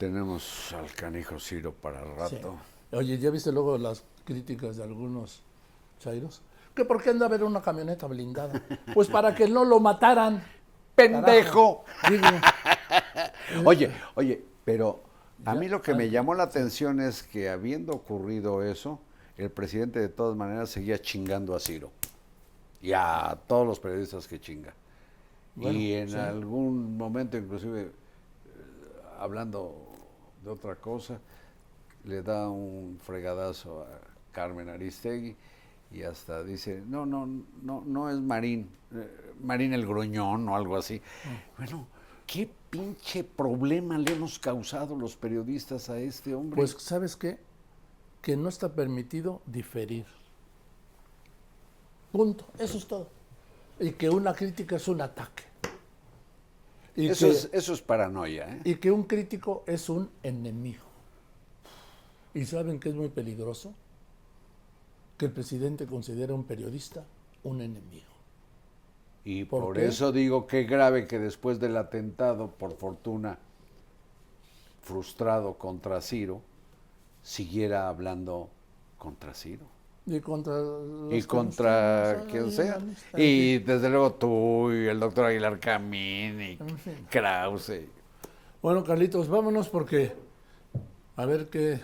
[0.00, 2.36] tenemos al canijo Ciro para el Sí.
[2.36, 2.56] rato.
[2.92, 5.42] Oye, ¿ya viste luego las críticas de algunos
[5.98, 6.40] chairos?
[6.74, 8.62] ¿Que por qué anda a ver una camioneta blindada?
[8.94, 10.42] Pues para que no lo mataran.
[10.94, 11.84] ¡Pendejo!
[13.64, 15.02] Oye, oye, pero
[15.44, 19.00] a mí lo que me llamó la atención es que habiendo ocurrido eso,
[19.36, 21.90] el presidente de todas maneras seguía chingando a Ciro
[22.80, 24.72] y a todos los periodistas que chinga.
[25.56, 26.16] Bueno, y en sí.
[26.16, 27.90] algún momento, inclusive, eh,
[29.18, 29.79] hablando
[30.42, 31.20] de otra cosa,
[32.04, 34.00] le da un fregadazo a
[34.32, 35.36] Carmen Aristegui
[35.92, 37.26] y hasta dice, no, no,
[37.62, 40.98] no, no es Marín, eh, Marín el gruñón o algo así.
[40.98, 41.56] Mm.
[41.58, 41.86] Bueno,
[42.26, 46.56] ¿qué pinche problema le hemos causado los periodistas a este hombre?
[46.56, 47.38] pues, ¿sabes qué?
[48.22, 50.06] Que no está permitido diferir.
[52.12, 52.46] Punto.
[52.58, 53.08] Eso es todo.
[53.78, 55.49] Y que una crítica es un ataque.
[57.00, 58.60] Y, eso, que, es, eso es paranoia, ¿eh?
[58.64, 60.84] y que un crítico es un enemigo.
[62.34, 63.74] ¿Y saben qué es muy peligroso?
[65.16, 67.04] Que el presidente considera a un periodista
[67.42, 68.06] un enemigo.
[69.24, 73.38] Y ¿Por eso digo que grave que después del atentado, por fortuna,
[74.82, 76.40] frustrado contra Ciro,
[77.22, 78.48] siguiera hablando
[78.98, 79.66] contra Ciro.
[80.12, 80.54] Y contra,
[81.10, 82.78] Y contra quien sea.
[83.16, 87.06] Y desde luego tú y el doctor Aguilar Camín y En fin.
[87.08, 87.82] Krause.
[88.60, 90.12] Bueno, Carlitos, vámonos porque
[91.16, 91.80] a ver qué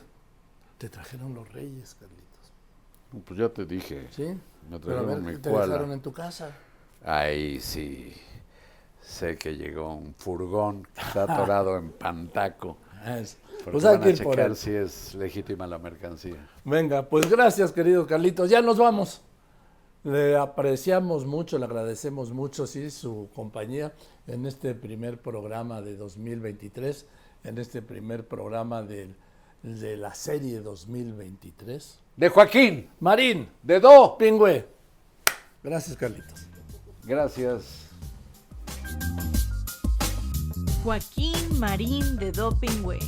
[0.79, 3.24] te trajeron los reyes, Carlitos.
[3.24, 4.09] Pues ya te dije.
[4.11, 4.24] ¿Sí?
[4.68, 5.66] Me Pero a trajeron ver mi qué te koala.
[5.66, 6.51] dejaron en tu casa.
[7.05, 8.12] Ahí sí.
[9.01, 12.77] Sé que llegó un furgón que está atorado en Pantaco.
[13.07, 14.55] Es- Porque Pues hay van que a ir checar él.
[14.57, 16.37] si es legítima la mercancía.
[16.64, 18.49] Venga, pues gracias, querido Carlitos.
[18.49, 19.23] Ya nos vamos.
[20.05, 23.93] Le apreciamos mucho, le agradecemos mucho, sí, su compañía
[24.29, 27.07] en este primer programa de 2023,
[27.43, 29.17] en este primer programa del-
[29.64, 31.99] de la serie 2023.
[32.17, 34.17] De Joaquín, Marín, de Do.
[34.17, 34.64] Pingüe.
[35.64, 36.47] Gracias, Carlitos.
[37.03, 37.83] Gracias.
[40.85, 43.01] Joaquín Marín de Dopingway.